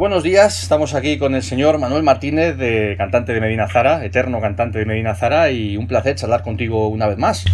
Buenos 0.00 0.22
días, 0.22 0.62
estamos 0.62 0.94
aquí 0.94 1.18
con 1.18 1.34
el 1.34 1.42
señor 1.42 1.76
Manuel 1.80 2.04
Martínez, 2.04 2.56
de 2.56 2.94
cantante 2.96 3.32
de 3.34 3.40
Medina 3.40 3.66
Zara, 3.66 4.04
eterno 4.04 4.40
cantante 4.40 4.78
de 4.78 4.84
Medina 4.84 5.16
Zara, 5.16 5.50
y 5.50 5.76
un 5.76 5.88
placer 5.88 6.14
charlar 6.14 6.44
contigo 6.44 6.86
una 6.86 7.08
vez 7.08 7.18
más. 7.18 7.44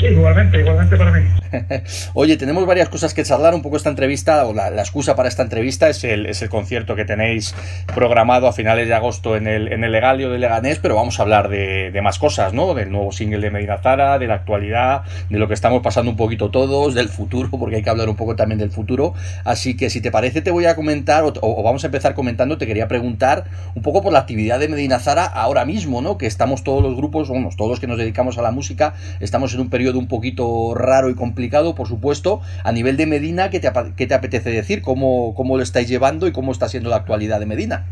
Igualmente, 0.00 0.60
igualmente 0.60 0.96
para 0.96 1.10
mí. 1.10 1.39
Oye, 2.14 2.36
tenemos 2.36 2.66
varias 2.66 2.88
cosas 2.88 3.14
que 3.14 3.22
charlar. 3.22 3.54
Un 3.54 3.62
poco 3.62 3.76
esta 3.76 3.90
entrevista, 3.90 4.46
o 4.46 4.52
la, 4.52 4.68
excusa 4.68 5.16
para 5.16 5.28
esta 5.28 5.42
entrevista 5.42 5.88
es 5.88 6.04
el, 6.04 6.26
es 6.26 6.42
el, 6.42 6.48
concierto 6.48 6.96
que 6.96 7.04
tenéis 7.04 7.54
programado 7.94 8.46
a 8.46 8.52
finales 8.52 8.88
de 8.88 8.94
agosto 8.94 9.36
en 9.36 9.46
el, 9.46 9.72
en 9.72 9.84
el 9.84 9.92
Legalio 9.92 10.30
de 10.30 10.38
Leganés, 10.38 10.78
pero 10.78 10.94
vamos 10.94 11.18
a 11.18 11.22
hablar 11.22 11.48
de, 11.48 11.98
más 12.02 12.18
cosas, 12.18 12.52
¿no? 12.52 12.74
Del 12.74 12.90
nuevo 12.90 13.12
single 13.12 13.40
de 13.40 13.50
Medina 13.50 13.78
Zara, 13.78 14.18
de 14.18 14.26
la 14.26 14.34
actualidad, 14.34 15.02
de 15.28 15.38
lo 15.38 15.48
que 15.48 15.54
estamos 15.54 15.82
pasando 15.82 16.10
un 16.10 16.16
poquito 16.16 16.50
todos, 16.50 16.94
del 16.94 17.08
futuro, 17.08 17.50
porque 17.50 17.76
hay 17.76 17.82
que 17.82 17.90
hablar 17.90 18.08
un 18.08 18.16
poco 18.16 18.36
también 18.36 18.58
del 18.58 18.70
futuro. 18.70 19.14
Así 19.44 19.76
que 19.76 19.90
si 19.90 20.00
te 20.00 20.10
parece, 20.10 20.42
te 20.42 20.50
voy 20.50 20.66
a 20.66 20.76
comentar, 20.76 21.24
o, 21.24 21.62
vamos 21.62 21.84
a 21.84 21.88
empezar 21.88 22.14
comentando, 22.14 22.58
te 22.58 22.66
quería 22.66 22.88
preguntar 22.88 23.44
un 23.74 23.82
poco 23.82 24.02
por 24.02 24.12
la 24.12 24.20
actividad 24.20 24.58
de 24.58 24.68
Medina 24.68 24.98
Zara 24.98 25.26
ahora 25.26 25.64
mismo, 25.64 26.00
¿no? 26.00 26.18
Que 26.18 26.26
estamos 26.26 26.64
todos 26.64 26.82
los 26.82 26.96
grupos, 26.96 27.28
bueno, 27.28 27.50
todos 27.56 27.70
los 27.70 27.80
que 27.80 27.86
nos 27.86 27.98
dedicamos 27.98 28.38
a 28.38 28.42
la 28.42 28.50
música, 28.50 28.94
estamos 29.20 29.54
en 29.54 29.60
un 29.60 29.70
periodo 29.70 29.98
un 29.98 30.08
poquito 30.08 30.74
raro 30.74 31.10
y 31.10 31.14
complicado, 31.14 31.39
por 31.74 31.88
supuesto. 31.88 32.40
A 32.64 32.72
nivel 32.72 32.96
de 32.96 33.06
Medina, 33.06 33.50
¿qué 33.50 33.60
te, 33.60 33.70
te 34.06 34.14
apetece 34.14 34.50
decir? 34.50 34.82
¿Cómo, 34.82 35.34
¿Cómo 35.34 35.56
lo 35.56 35.62
estáis 35.62 35.88
llevando 35.88 36.26
y 36.26 36.32
cómo 36.32 36.52
está 36.52 36.68
siendo 36.68 36.90
la 36.90 36.96
actualidad 36.96 37.40
de 37.40 37.46
Medina? 37.46 37.84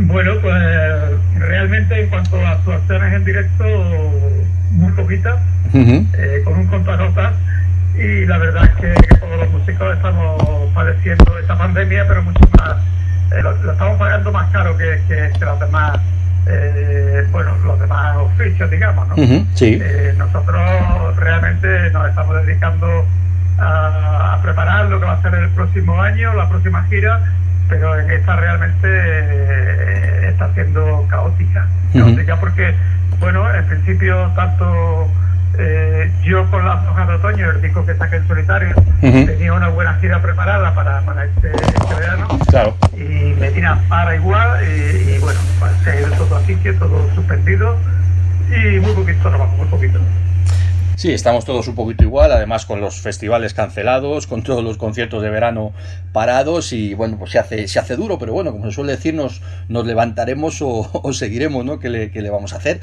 Bueno, 0.00 0.32
pues 0.40 0.54
realmente 1.38 2.02
en 2.02 2.08
cuanto 2.08 2.36
a 2.40 2.50
actuaciones 2.52 3.14
en 3.14 3.24
directo, 3.24 3.64
muy 4.70 4.92
poquitas, 4.92 5.38
eh, 5.74 6.42
con 6.44 6.54
un 6.58 6.66
contagotas. 6.66 7.34
Y 7.96 8.24
la 8.26 8.38
verdad 8.38 8.64
es 8.64 8.70
que, 8.80 9.16
todos 9.16 9.38
los 9.38 9.50
músicos 9.50 9.94
estamos 9.94 10.42
padeciendo 10.74 11.38
esta 11.38 11.58
pandemia, 11.58 12.06
pero 12.08 12.22
mucho 12.22 12.40
más, 12.58 12.76
eh, 13.32 13.42
lo, 13.42 13.72
estamos 13.72 13.98
pagando 13.98 14.32
más 14.32 14.50
caro 14.50 14.76
que, 14.78 14.98
que, 15.08 15.30
que 15.38 15.44
los 15.44 15.60
demás 15.60 16.00
eh, 16.46 17.26
bueno, 17.30 17.56
los 17.64 17.78
demás 17.78 18.16
oficios, 18.16 18.70
digamos, 18.70 19.08
¿no? 19.08 19.14
Eh, 19.16 20.14
nosotros 20.16 21.16
realmente 21.16 21.90
nos 21.90 22.08
estamos 22.08 22.44
dedicando 22.44 23.06
a, 23.58 24.38
preparar 24.42 24.86
lo 24.86 24.98
que 24.98 25.06
va 25.06 25.12
a 25.12 25.22
ser 25.22 25.34
el 25.34 25.50
próximo 25.50 26.00
año, 26.02 26.34
la 26.34 26.48
próxima 26.48 26.84
gira, 26.84 27.20
pero 27.68 27.98
en 27.98 28.10
esta 28.10 28.36
realmente 28.36 28.88
eh, 28.88 30.28
está 30.30 30.52
siendo 30.54 31.06
caótica. 31.08 31.68
Caótica 31.92 32.40
porque, 32.40 32.74
bueno, 33.20 33.48
en 33.54 33.64
principio 33.66 34.30
tanto 34.34 35.08
eh, 35.58 36.10
yo 36.22 36.50
con 36.50 36.64
las 36.64 36.86
hojas 36.88 37.08
de 37.08 37.14
otoño, 37.14 37.50
el 37.50 37.60
disco 37.60 37.84
que 37.84 37.94
saqué 37.94 38.16
en 38.16 38.28
solitario, 38.28 38.74
tenía 39.00 39.52
una 39.52 39.68
buena 39.68 39.94
gira 39.94 40.22
preparada 40.22 40.74
para, 40.74 41.00
para 41.02 41.24
este, 41.24 41.52
este, 41.52 41.94
verano. 41.94 42.28
Claro. 42.48 42.76
Y 42.94 43.34
Medina 43.38 43.80
para 43.88 44.16
igual, 44.16 44.60
y, 44.64 45.18
bueno, 45.18 45.40
pues, 45.58 45.72
se 45.84 45.90
ha 45.90 46.00
ido 46.00 46.10
todo 46.12 46.36
a 46.36 46.40
sitio, 46.42 46.74
todo 46.78 47.14
suspendido, 47.14 47.76
y 48.50 48.80
muy 48.80 48.92
poquito 48.92 49.28
trabajo, 49.28 49.54
muy 49.56 49.66
poquito. 49.66 49.98
Sí, 50.96 51.10
estamos 51.10 51.44
todos 51.44 51.66
un 51.68 51.74
poquito 51.74 52.04
igual, 52.04 52.32
además 52.32 52.66
con 52.66 52.80
los 52.80 53.00
festivales 53.00 53.54
cancelados, 53.54 54.26
con 54.26 54.42
todos 54.42 54.62
los 54.62 54.76
conciertos 54.76 55.22
de 55.22 55.30
verano 55.30 55.72
parados 56.12 56.72
y 56.72 56.94
bueno, 56.94 57.16
pues 57.18 57.32
se 57.32 57.38
hace, 57.38 57.66
se 57.66 57.78
hace 57.78 57.96
duro, 57.96 58.18
pero 58.18 58.34
bueno, 58.34 58.52
como 58.52 58.66
se 58.66 58.72
suele 58.72 58.92
decir, 58.92 59.14
nos, 59.14 59.40
levantaremos 59.68 60.58
o, 60.62 61.12
seguiremos, 61.12 61.64
¿no? 61.64 61.78
¿Qué 61.78 61.88
le, 61.88 62.10
¿Qué 62.10 62.20
le, 62.22 62.30
vamos 62.30 62.52
a 62.52 62.56
hacer? 62.56 62.80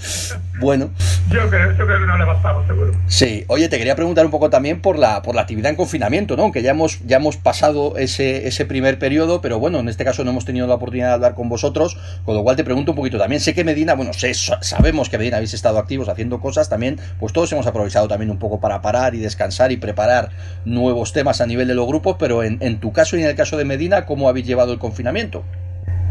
Bueno. 0.59 0.89
Yo 1.29 1.47
creo, 1.49 1.71
yo 1.71 1.85
creo 1.85 1.99
que 1.99 2.05
nos 2.07 2.19
levantamos, 2.19 2.67
seguro. 2.67 2.91
Sí, 3.07 3.45
oye, 3.47 3.69
te 3.69 3.77
quería 3.77 3.95
preguntar 3.95 4.25
un 4.25 4.31
poco 4.31 4.49
también 4.49 4.81
por 4.81 4.97
la, 4.97 5.21
por 5.21 5.35
la 5.35 5.41
actividad 5.41 5.69
en 5.69 5.75
confinamiento, 5.75 6.35
¿no? 6.35 6.51
Que 6.51 6.61
ya 6.61 6.71
hemos, 6.71 6.99
ya 7.05 7.17
hemos 7.17 7.37
pasado 7.37 7.97
ese, 7.97 8.47
ese 8.47 8.65
primer 8.65 8.97
periodo, 8.97 9.41
pero 9.41 9.59
bueno, 9.59 9.79
en 9.79 9.87
este 9.87 10.03
caso 10.03 10.23
no 10.23 10.31
hemos 10.31 10.45
tenido 10.45 10.67
la 10.67 10.75
oportunidad 10.75 11.09
de 11.09 11.13
hablar 11.13 11.35
con 11.35 11.47
vosotros, 11.49 11.97
con 12.25 12.35
lo 12.35 12.43
cual 12.43 12.55
te 12.55 12.63
pregunto 12.63 12.91
un 12.91 12.95
poquito 12.97 13.17
también. 13.17 13.39
Sé 13.39 13.53
que 13.53 13.63
Medina, 13.63 13.93
bueno, 13.93 14.13
sé, 14.13 14.33
sabemos 14.33 15.09
que 15.09 15.17
Medina 15.17 15.37
habéis 15.37 15.53
estado 15.53 15.77
activos 15.77 16.09
haciendo 16.09 16.39
cosas 16.39 16.69
también, 16.69 16.99
pues 17.19 17.33
todos 17.33 17.51
hemos 17.51 17.67
aprovechado 17.67 17.98
también 18.07 18.31
un 18.31 18.39
poco 18.39 18.59
para 18.59 18.81
parar 18.81 19.15
y 19.15 19.19
descansar 19.19 19.71
y 19.71 19.77
preparar 19.77 20.29
nuevos 20.65 21.13
temas 21.13 21.41
a 21.41 21.45
nivel 21.45 21.67
de 21.67 21.75
los 21.75 21.87
grupos, 21.87 22.15
pero 22.19 22.43
en, 22.43 22.57
en 22.61 22.79
tu 22.79 22.91
caso 22.91 23.17
y 23.17 23.21
en 23.21 23.29
el 23.29 23.35
caso 23.35 23.57
de 23.57 23.65
Medina, 23.65 24.05
¿cómo 24.05 24.29
habéis 24.29 24.47
llevado 24.47 24.73
el 24.73 24.79
confinamiento? 24.79 25.43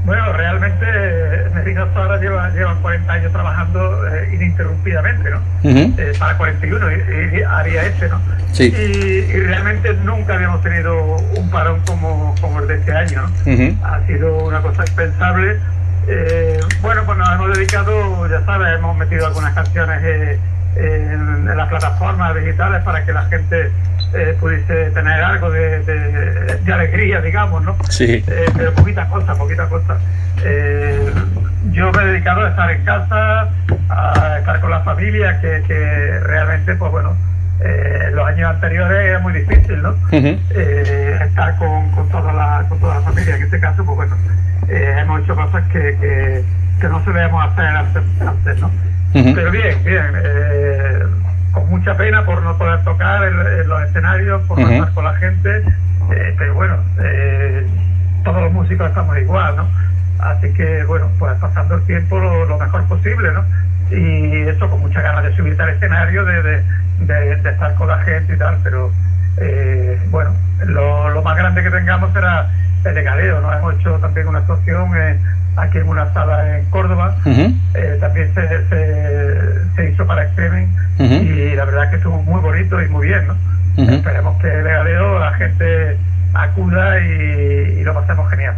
Bueno, 0.09 0.33
realmente 0.33 0.87
Medina 1.55 1.87
ahora 1.95 2.19
lleva, 2.19 2.49
lleva 2.51 2.75
40 2.77 3.13
años 3.13 3.31
trabajando 3.31 4.09
eh, 4.09 4.31
ininterrumpidamente, 4.33 5.31
¿no? 5.31 5.43
Eh, 5.65 6.13
para 6.19 6.37
41 6.39 6.87
y, 6.93 7.43
haría 7.43 7.83
este, 7.83 8.09
¿no? 8.09 8.19
Sí. 8.53 8.73
Y, 8.75 9.33
realmente 9.41 9.93
nunca 10.05 10.37
habíamos 10.37 10.63
tenido 10.63 11.17
un 11.37 11.51
parón 11.51 11.83
como, 11.87 12.35
como 12.41 12.61
el 12.61 12.69
de 12.69 12.75
este 12.77 12.93
año, 12.93 13.23
¿no? 13.23 13.87
Ha 13.87 14.07
sido 14.07 14.47
una 14.47 14.63
cosa 14.63 14.85
impensable. 14.89 15.59
Eh, 16.07 16.61
bueno, 16.81 17.03
pues 17.05 17.19
nos 17.19 17.31
hemos 17.35 17.55
dedicado, 17.55 18.29
ya 18.29 18.43
sabes, 18.47 18.79
hemos 18.79 18.97
metido 18.97 19.27
algunas 19.27 19.53
canciones 19.53 20.39
en, 20.79 21.57
las 21.57 21.69
plataformas 21.69 22.35
digitales 22.37 22.83
para 22.85 23.05
que 23.05 23.13
la 23.13 23.23
gente 23.25 23.71
eh, 24.15 24.37
pudiese 24.41 24.91
tener 24.91 25.23
algo 25.23 25.51
de, 25.51 26.59
alegría, 26.73 27.21
digamos, 27.21 27.63
¿no? 27.63 27.77
Sí. 27.91 28.25
Eh, 28.27 28.47
pero 28.57 28.73
poquita 28.73 29.07
cosa, 29.09 29.35
poquita 29.35 29.69
cosa. 29.69 29.99
Eh, 30.45 31.13
yo 31.73 31.93
me 31.93 32.03
he 32.03 32.07
dedicado 32.07 32.45
a 32.45 32.51
estar 32.51 32.71
en 32.71 32.85
casa, 32.85 33.49
a 33.89 34.37
estar 34.39 34.61
con 34.61 34.71
la 34.71 34.81
familia, 34.81 35.41
que, 35.41 36.21
realmente, 36.23 36.75
pues 36.77 36.93
bueno, 36.93 37.17
los 38.13 38.27
años 38.27 38.51
anteriores 38.51 39.07
era 39.07 39.19
muy 39.19 39.33
difícil, 39.33 39.83
¿no? 39.83 39.95
estar 40.11 41.57
con, 41.57 41.91
con, 41.91 42.09
toda 42.09 42.33
la, 42.33 42.65
con 42.69 42.79
toda 42.79 42.97
la 42.97 43.01
familia. 43.03 43.37
En 43.37 43.43
este 43.43 43.59
caso, 43.59 43.85
pues 43.85 43.97
bueno, 43.97 44.17
hemos 44.69 45.23
hecho 45.23 45.35
cosas 45.35 45.67
que, 45.69 46.45
que, 46.81 46.89
no 46.89 47.05
se 47.05 47.13
debemos 47.13 47.45
hacer 47.45 47.67
antes, 47.67 48.61
¿no? 48.61 48.71
Pero 49.13 49.51
bien, 49.51 49.85
bien. 49.85 50.05
Eh, 51.79 51.81
mucha 51.81 51.97
pena 51.97 52.25
por 52.25 52.43
no 52.43 52.57
poder 52.57 52.83
tocar 52.85 53.25
en, 53.25 53.69
los 53.69 53.83
escenarios, 53.83 54.43
por 54.43 54.59
no 54.59 54.69
estar 54.69 54.93
con 54.95 55.05
la 55.05 55.15
gente. 55.15 55.63
Eh, 56.11 56.35
pero 56.39 56.55
bueno, 56.55 56.77
eh, 57.01 57.67
todos 58.25 58.43
los 58.43 58.53
músicos 58.53 58.89
estamos 58.89 59.17
igual, 59.19 59.57
¿no? 59.57 59.69
Así 60.19 60.53
que, 60.53 60.85
bueno, 60.85 61.09
pues 61.19 61.35
pasando 61.39 61.77
el 61.77 61.83
tiempo 61.83 62.19
lo, 62.19 62.59
mejor 62.59 62.85
posible, 62.87 63.31
¿no? 63.33 63.45
Y 63.91 64.49
eso 64.49 64.69
con 64.69 64.81
mucha 64.81 65.01
ganas 65.01 65.25
de 65.25 65.37
subirte 65.37 65.63
al 65.63 65.71
escenario, 65.71 66.25
de, 66.25 66.43
de, 66.43 67.37
de, 67.37 67.51
estar 67.51 67.75
con 67.77 67.89
la 67.89 67.99
gente 67.99 68.35
y 68.35 68.37
tal, 68.37 68.59
pero 68.63 68.91
bueno, 70.11 70.33
lo, 70.67 71.11
lo, 71.11 71.23
más 71.23 71.37
grande 71.37 71.63
que 71.63 71.71
tengamos 71.71 72.13
será 72.13 72.51
el 72.85 72.95
de 72.95 73.03
Galeo, 73.03 73.41
¿no? 73.41 73.53
Hemos 73.53 73.75
hecho 73.77 73.99
también 73.99 74.27
una 74.27 74.41
actuación 74.41 74.91
aquí 75.59 75.79
en 75.79 75.89
una 75.89 76.13
sala 76.13 76.59
en 76.59 76.65
Córdoba. 76.71 77.17
Eh, 77.75 77.99
también 78.01 78.33
se, 78.35 78.69
se, 79.77 79.91
hizo 79.91 80.07
para 80.07 80.25
Extremen 80.25 80.69
y 80.99 81.55
la 81.55 81.65
verdad 81.65 81.91
que 81.91 81.97
estuvo 81.97 82.23
muy 82.23 82.41
bonito 82.41 82.81
y 82.83 82.89
muy 82.89 83.07
bien. 83.07 83.27
¿no? 83.27 83.91
Esperemos 83.91 84.41
que 84.41 84.49
de 84.49 84.63
Galeo 84.63 85.19
la 85.19 85.33
gente 85.35 85.97
acuda 86.35 87.01
y, 87.01 87.79
y 87.81 87.85
lo 87.85 87.95
pasemos 87.95 88.29
genial. 88.31 88.55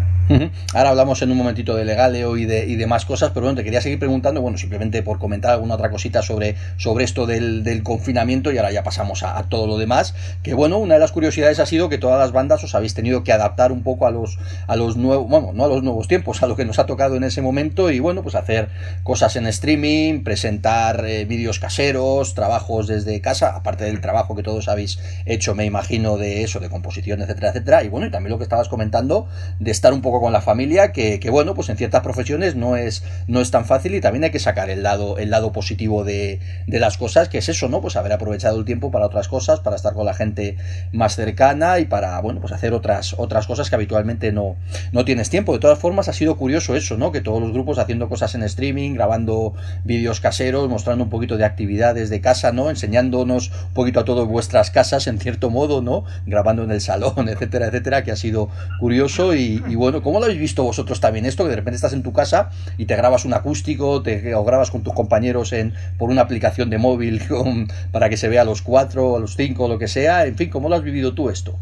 Ahora 0.74 0.90
hablamos 0.90 1.20
en 1.22 1.32
un 1.32 1.38
momentito 1.38 1.74
de 1.74 1.84
legaleo 1.84 2.36
y 2.36 2.44
de, 2.44 2.66
y 2.66 2.76
demás 2.76 3.04
cosas, 3.04 3.30
pero 3.34 3.46
bueno, 3.46 3.56
te 3.56 3.64
quería 3.64 3.80
seguir 3.80 3.98
preguntando, 3.98 4.40
bueno, 4.40 4.58
simplemente 4.58 5.02
por 5.02 5.18
comentar 5.18 5.52
alguna 5.52 5.74
otra 5.74 5.90
cosita 5.90 6.22
sobre, 6.22 6.54
sobre 6.76 7.04
esto 7.04 7.26
del, 7.26 7.80
confinamiento 7.82 8.52
y 8.52 8.58
ahora 8.58 8.70
ya 8.70 8.82
pasamos 8.82 9.22
a, 9.22 9.42
todo 9.48 9.66
lo 9.66 9.78
demás, 9.78 10.14
que 10.42 10.54
bueno, 10.54 10.78
una 10.78 10.94
de 10.94 11.00
las 11.00 11.12
curiosidades 11.12 11.58
ha 11.58 11.66
sido 11.66 11.88
que 11.88 11.98
todas 11.98 12.18
las 12.18 12.32
bandas 12.32 12.62
os 12.62 12.74
habéis 12.74 12.94
tenido 12.94 13.24
que 13.24 13.32
adaptar 13.32 13.72
un 13.72 13.82
poco 13.82 14.06
a 14.06 14.10
los, 14.10 14.38
a 14.66 14.76
los 14.76 14.96
nuevos, 14.96 15.28
bueno, 15.28 15.52
no 15.54 15.64
a 15.64 15.68
los 15.68 15.82
nuevos 15.82 16.06
tiempos, 16.08 16.42
a 16.42 16.46
lo 16.46 16.56
que 16.56 16.64
nos 16.64 16.78
ha 16.78 16.86
tocado 16.86 17.16
en 17.16 17.24
ese 17.24 17.42
momento 17.42 17.90
y 17.90 17.98
bueno, 17.98 18.22
pues 18.22 18.34
hacer 18.34 18.68
cosas 19.02 19.34
en 19.36 19.46
streaming, 19.46 20.22
presentar 20.22 21.04
eh, 21.06 21.24
vídeos 21.24 21.58
caseros, 21.58 22.34
trabajos 22.34 22.86
desde 22.86 23.20
casa, 23.20 23.56
aparte 23.56 23.84
del 23.84 24.00
trabajo 24.00 24.36
que 24.36 24.42
todos 24.42 24.68
habéis 24.68 25.00
hecho, 25.26 25.54
me 25.54 25.64
imagino, 25.64 26.18
de 26.18 26.44
eso, 26.44 26.60
de 26.60 26.68
composición, 26.68 27.22
etcétera, 27.22 27.48
etcétera, 27.48 27.84
y 27.84 27.88
bueno, 27.88 28.06
y 28.06 28.10
también 28.10 28.30
lo 28.30 28.38
que 28.38 28.44
estabas 28.44 28.68
comentando, 28.68 29.26
de 29.58 29.70
estar 29.70 29.92
un 29.92 30.02
poco 30.02 30.19
con 30.20 30.32
la 30.32 30.40
familia, 30.40 30.92
que, 30.92 31.18
bueno, 31.30 31.54
pues 31.54 31.68
en 31.68 31.76
ciertas 31.76 32.02
profesiones 32.02 32.56
no 32.56 32.76
es, 32.76 33.02
no 33.26 33.40
es 33.40 33.50
tan 33.50 33.64
fácil 33.64 33.94
y 33.94 34.00
también 34.00 34.24
hay 34.24 34.30
que 34.30 34.38
sacar 34.38 34.70
el 34.70 34.82
lado, 34.82 35.18
el 35.18 35.30
lado 35.30 35.52
positivo 35.52 36.04
de, 36.04 36.40
las 36.66 36.98
cosas, 36.98 37.28
que 37.28 37.38
es 37.38 37.48
eso, 37.48 37.68
¿no? 37.68 37.80
Pues 37.80 37.96
haber 37.96 38.12
aprovechado 38.12 38.58
el 38.58 38.64
tiempo 38.64 38.90
para 38.90 39.06
otras 39.06 39.28
cosas, 39.28 39.60
para 39.60 39.76
estar 39.76 39.94
con 39.94 40.06
la 40.06 40.14
gente 40.14 40.56
más 40.92 41.16
cercana 41.16 41.78
y 41.78 41.84
para, 41.84 42.20
bueno, 42.20 42.40
pues 42.40 42.52
hacer 42.52 42.72
otras, 42.72 43.14
otras 43.18 43.46
cosas 43.46 43.68
que 43.68 43.74
habitualmente 43.74 44.32
no, 44.32 44.56
no 44.92 45.04
tienes 45.04 45.30
tiempo. 45.30 45.52
De 45.52 45.58
todas 45.58 45.78
formas, 45.78 46.08
ha 46.08 46.12
sido 46.12 46.36
curioso 46.36 46.74
eso, 46.74 46.96
¿no? 46.96 47.12
Que 47.12 47.20
todos 47.20 47.40
los 47.40 47.52
grupos 47.52 47.78
haciendo 47.78 48.08
cosas 48.08 48.34
en 48.34 48.42
streaming, 48.42 48.94
grabando 48.94 49.54
vídeos 49.84 50.20
caseros, 50.20 50.68
mostrando 50.68 51.04
un 51.04 51.10
poquito 51.10 51.36
de 51.36 51.44
actividades 51.44 52.10
de 52.10 52.20
casa, 52.20 52.52
¿no? 52.52 52.70
Enseñándonos 52.70 53.50
un 53.68 53.74
poquito 53.74 54.00
a 54.00 54.04
todos 54.04 54.28
vuestras 54.28 54.70
casas, 54.70 55.06
en 55.06 55.18
cierto 55.18 55.50
modo, 55.50 55.82
¿no? 55.82 56.04
Grabando 56.26 56.64
en 56.64 56.70
el 56.70 56.80
salón, 56.80 57.28
etcétera, 57.28 57.66
etcétera, 57.66 58.04
que 58.04 58.12
ha 58.12 58.16
sido 58.16 58.48
curioso 58.78 59.34
y, 59.34 59.62
y 59.68 59.74
bueno, 59.74 60.02
¿cómo 60.10 60.18
lo 60.18 60.24
habéis 60.24 60.40
visto 60.40 60.64
vosotros 60.64 60.98
también 60.98 61.24
esto? 61.24 61.44
Que 61.44 61.50
de 61.50 61.56
repente 61.56 61.76
estás 61.76 61.92
en 61.92 62.02
tu 62.02 62.12
casa 62.12 62.50
y 62.76 62.86
te 62.86 62.96
grabas 62.96 63.24
un 63.24 63.32
acústico 63.32 64.02
te, 64.02 64.34
o 64.34 64.42
grabas 64.42 64.72
con 64.72 64.82
tus 64.82 64.92
compañeros 64.92 65.52
en, 65.52 65.72
por 65.98 66.10
una 66.10 66.22
aplicación 66.22 66.68
de 66.68 66.78
móvil 66.78 67.22
para 67.92 68.08
que 68.08 68.16
se 68.16 68.28
vea 68.28 68.42
a 68.42 68.44
los 68.44 68.60
cuatro, 68.60 69.14
a 69.14 69.20
los 69.20 69.36
cinco, 69.36 69.68
lo 69.68 69.78
que 69.78 69.86
sea. 69.86 70.26
En 70.26 70.34
fin, 70.34 70.50
¿cómo 70.50 70.68
lo 70.68 70.74
has 70.74 70.82
vivido 70.82 71.14
tú 71.14 71.30
esto? 71.30 71.56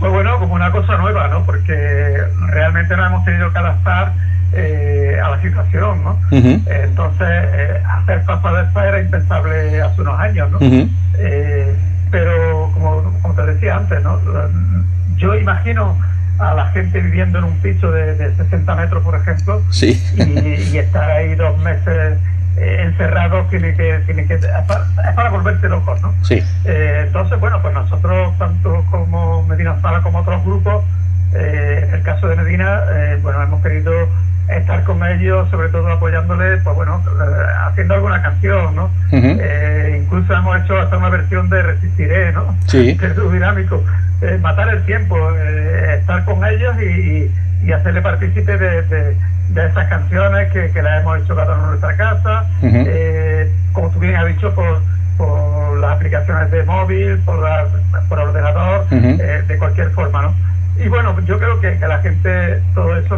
Pues 0.00 0.10
bueno, 0.10 0.40
como 0.40 0.54
una 0.54 0.72
cosa 0.72 0.96
nueva, 0.96 1.28
¿no? 1.28 1.46
Porque 1.46 2.18
realmente 2.48 2.96
nos 2.96 3.06
hemos 3.06 3.24
tenido 3.24 3.52
que 3.52 3.58
adaptar 3.58 4.14
eh, 4.52 5.20
a 5.22 5.30
la 5.30 5.40
situación, 5.40 6.02
¿no? 6.02 6.18
Entonces, 6.32 7.28
eh, 7.30 7.80
hacer 7.86 8.24
paso 8.24 8.52
de 8.54 8.64
esta 8.64 8.88
era 8.88 9.00
impensable 9.00 9.82
hace 9.82 10.00
unos 10.00 10.18
años, 10.18 10.50
¿no? 10.50 10.58
Eh, 11.16 11.76
pero, 12.10 12.72
como, 12.74 13.04
como, 13.22 13.34
te 13.34 13.46
decía 13.46 13.76
antes, 13.76 14.02
¿no? 14.02 14.18
Yo 15.16 15.36
imagino 15.36 15.96
a 16.38 16.54
la 16.54 16.68
gente 16.68 17.00
viviendo 17.00 17.38
en 17.38 17.44
un 17.44 17.56
piso 17.58 17.90
de, 17.90 18.34
60 18.36 18.74
metros, 18.74 19.02
por 19.02 19.14
ejemplo, 19.14 19.62
sí. 19.70 20.00
y, 20.16 20.78
estar 20.78 21.10
ahí 21.10 21.34
dos 21.34 21.58
meses 21.58 22.18
encerrados 22.56 23.48
tiene 23.50 23.74
que, 23.74 24.00
tiene 24.06 24.26
que 24.26 24.34
es 24.34 24.46
para, 25.14 25.30
volverse 25.30 25.68
locos, 25.68 26.00
¿no? 26.02 26.12
Sí. 26.22 26.42
entonces, 26.64 27.38
bueno, 27.38 27.60
pues 27.62 27.74
nosotros, 27.74 28.36
tanto 28.38 28.84
como 28.90 29.42
Medina 29.44 29.80
Sala 29.80 30.02
como 30.02 30.20
otros 30.20 30.44
grupos, 30.44 30.84
en 31.34 31.94
el 31.94 32.02
caso 32.02 32.28
de 32.28 32.36
Medina, 32.36 32.82
bueno, 33.22 33.42
hemos 33.42 33.62
querido 33.62 34.08
estar 34.48 34.82
con 34.84 35.04
ellos, 35.04 35.48
sobre 35.50 35.68
todo 35.68 35.88
apoyándoles, 35.88 36.62
pues 36.62 36.74
bueno, 36.76 37.02
eh, 37.06 37.52
haciendo 37.66 37.94
alguna 37.94 38.22
canción, 38.22 38.74
¿no? 38.74 38.90
Eh, 39.12 40.00
incluso 40.02 40.32
hemos 40.32 40.62
hecho 40.62 40.78
hasta 40.78 40.96
una 40.96 41.10
versión 41.10 41.48
de 41.50 41.62
Resistiré, 41.62 42.32
¿no? 42.32 42.56
Sí. 42.66 42.96
Que 42.98 43.06
es 43.06 43.32
dinámico. 43.32 43.84
Eh, 44.22 44.38
matar 44.40 44.68
el 44.70 44.84
tiempo, 44.84 45.16
estar 45.32 46.24
con 46.24 46.44
ellos 46.44 46.74
y, 46.80 47.30
y, 47.64 47.72
hacerle 47.72 48.02
partícipe 48.02 48.56
de, 48.56 48.82
de, 48.82 49.16
esas 49.66 49.88
canciones 49.88 50.50
que, 50.52 50.70
que 50.70 50.82
las 50.82 51.02
hemos 51.02 51.20
hecho 51.20 51.36
cada 51.36 51.54
uno 51.54 51.64
en 51.64 51.68
nuestra 51.70 51.96
casa, 51.96 52.46
como 53.72 53.90
tú 53.90 53.98
bien 54.00 54.16
has 54.16 54.26
dicho, 54.26 54.52
por, 54.54 54.80
por 55.16 55.78
las 55.78 55.92
aplicaciones 55.92 56.50
de 56.50 56.64
móvil, 56.64 57.18
por, 57.18 57.38
la, 57.42 57.66
por 58.08 58.18
ordenador, 58.18 58.88
de 58.88 59.58
cualquier 59.58 59.90
forma, 59.90 60.22
¿no? 60.22 60.34
Y 60.78 60.88
bueno, 60.88 61.18
yo 61.26 61.38
creo 61.38 61.60
que, 61.60 61.76
que 61.76 61.88
la 61.88 61.98
gente 61.98 62.62
todo 62.74 62.96
eso 62.96 63.17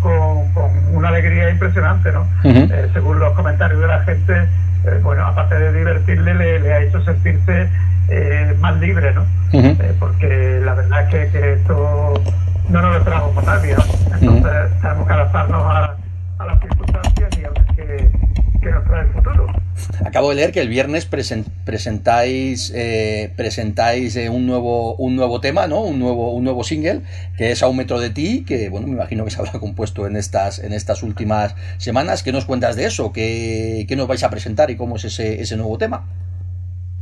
con, 0.00 0.52
con 0.52 0.70
una 0.94 1.08
alegría 1.08 1.50
impresionante, 1.50 2.12
¿no? 2.12 2.26
Eh, 2.44 2.88
según 2.92 3.18
los 3.18 3.32
comentarios 3.34 3.80
de 3.80 3.86
la 3.86 4.00
gente, 4.04 4.32
eh, 4.84 5.00
bueno, 5.02 5.26
aparte 5.26 5.58
de 5.58 5.72
divertirle, 5.72 6.34
le, 6.34 6.72
ha 6.72 6.82
hecho 6.82 7.02
sentirse 7.04 7.68
eh, 8.08 8.54
más 8.60 8.78
libre, 8.78 9.12
¿no? 9.14 9.24
Leer 20.36 20.52
que 20.52 20.60
el 20.60 20.68
viernes 20.68 21.06
presentáis 21.06 22.72
eh, 22.74 23.32
presentáis 23.36 24.14
eh, 24.16 24.28
un 24.28 24.46
nuevo 24.46 24.94
un 24.96 25.16
nuevo 25.16 25.40
tema, 25.40 25.66
¿no? 25.66 25.80
Un 25.80 25.98
nuevo 25.98 26.32
un 26.32 26.44
nuevo 26.44 26.62
single 26.62 27.00
que 27.36 27.50
es 27.50 27.62
a 27.62 27.68
un 27.68 27.76
metro 27.76 27.98
de 27.98 28.10
ti, 28.10 28.44
que 28.44 28.68
bueno 28.68 28.86
me 28.86 28.92
imagino 28.92 29.24
que 29.24 29.30
se 29.30 29.40
habrá 29.40 29.52
compuesto 29.60 30.06
en 30.06 30.16
estas 30.16 30.58
en 30.60 30.72
estas 30.72 31.02
últimas 31.02 31.56
semanas. 31.78 32.22
¿Qué 32.22 32.32
nos 32.32 32.44
cuentas 32.44 32.76
de 32.76 32.84
eso? 32.84 33.12
¿Qué, 33.12 33.86
qué 33.88 33.96
nos 33.96 34.06
vais 34.06 34.22
a 34.22 34.30
presentar 34.30 34.70
y 34.70 34.76
cómo 34.76 34.96
es 34.96 35.04
ese 35.06 35.40
ese 35.40 35.56
nuevo 35.56 35.76
tema? 35.78 36.04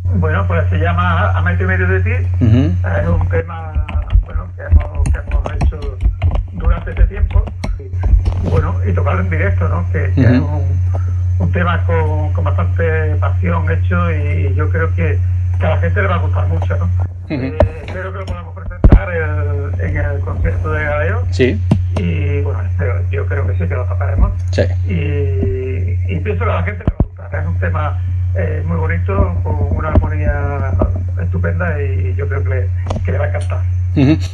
Bueno, 0.05 0.47
pues 0.47 0.69
se 0.71 0.79
llama 0.79 1.33
A 1.33 1.43
metro 1.43 1.65
y 1.65 1.69
medio 1.69 1.89
de 1.89 2.01
ti. 2.01 2.11
Es 2.11 3.09
un 3.09 3.29
tema 3.29 3.87
bueno 4.25 4.49
que 4.55 4.63
hemos, 4.63 5.05
que 5.05 5.19
hemos 5.19 5.63
hecho 5.63 5.99
durante 6.53 6.91
este 6.91 7.07
tiempo. 7.07 7.45
Y, 7.79 8.49
bueno 8.49 8.77
y 8.87 8.93
tocarlo 8.93 9.23
en 9.23 9.31
directo, 9.31 9.69
¿no? 9.69 9.85
Que, 9.91 10.13
que 10.15 10.21
es 10.21 10.39
un 10.39 10.85
un 11.45 11.53
tema 11.53 11.85
con, 11.85 12.33
con, 12.33 12.45
bastante 12.45 13.17
pasión 13.17 13.71
hecho 13.71 14.11
y 14.11 14.55
yo 14.55 14.71
creo 14.71 14.95
que, 14.95 15.19
a 15.61 15.69
la 15.69 15.79
gente 15.79 16.03
le 16.03 16.09
va 16.09 16.15
a 16.17 16.19
gustar 16.19 16.49
mucho, 16.49 16.77
¿no? 16.77 16.89
Eh, 17.29 17.57
espero 17.87 18.13
que 18.13 18.19
lo 18.19 18.27
podamos 18.27 18.55
presentar 18.55 19.09
en 19.79 19.97
el 19.97 20.21
concierto 20.21 20.73
de 20.73 20.85
Galeo. 20.85 21.23
Sí. 21.31 21.61
Y 21.97 22.41
bueno, 22.41 22.61
yo 23.11 23.27
creo 23.27 23.47
que 23.47 23.53
sí 23.55 23.69
que 23.69 23.75
lo 23.75 23.85
tocaremos. 23.85 24.33
Sí. 24.51 24.63
Y, 24.87 26.19
pienso 26.21 26.45
que 26.45 26.51
a 26.51 26.55
la 26.55 26.63
gente 26.63 26.85
le 26.85 26.91
va 26.91 26.97
a 26.99 27.07
gustar. 27.07 27.41
Es 27.41 27.47
un 27.47 27.59
tema 27.59 28.03
eh, 28.35 28.63
muy 28.67 28.77
bonito, 28.79 29.41
con 29.43 29.77
una 29.77 29.89
armonía 29.91 30.73
estupenda 31.23 31.81
y 31.83 32.15
yo 32.15 32.27
creo 32.27 32.43
que 32.43 32.69
que 33.05 33.13
le 33.13 33.19
va 33.19 33.27
a 33.27 33.29
encantar. 33.29 33.61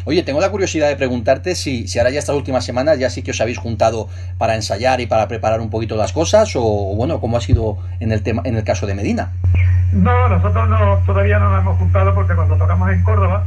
Oye, 0.04 0.22
tengo 0.22 0.40
la 0.40 0.50
curiosidad 0.50 0.88
de 0.88 0.96
preguntarte 0.96 1.54
si, 1.54 1.86
si 1.86 1.98
ahora 1.98 2.10
ya 2.10 2.18
estas 2.18 2.36
últimas 2.36 2.64
semanas 2.64 2.98
ya 2.98 3.10
sí 3.10 3.22
que 3.22 3.32
os 3.32 3.40
habéis 3.40 3.58
juntado 3.58 4.08
para 4.38 4.54
ensayar 4.54 5.00
y 5.00 5.06
para 5.06 5.28
preparar 5.28 5.60
un 5.60 5.70
poquito 5.70 5.96
las 5.96 6.12
cosas 6.12 6.52
o 6.56 6.94
bueno, 6.96 7.20
¿cómo 7.20 7.36
ha 7.36 7.40
sido 7.40 7.78
en 8.00 8.12
el 8.12 8.22
tema 8.22 8.42
en 8.44 8.56
el 8.56 8.64
caso 8.64 8.86
de 8.86 8.94
Medina? 8.94 9.32
No, 9.92 10.28
nosotros 10.28 10.68
no, 10.68 10.98
todavía 11.04 11.38
no 11.38 11.50
nos 11.50 11.60
hemos 11.60 11.78
juntado 11.78 12.14
porque 12.14 12.34
cuando 12.34 12.56
tocamos 12.56 12.90
en 12.92 13.02
Córdoba, 13.02 13.44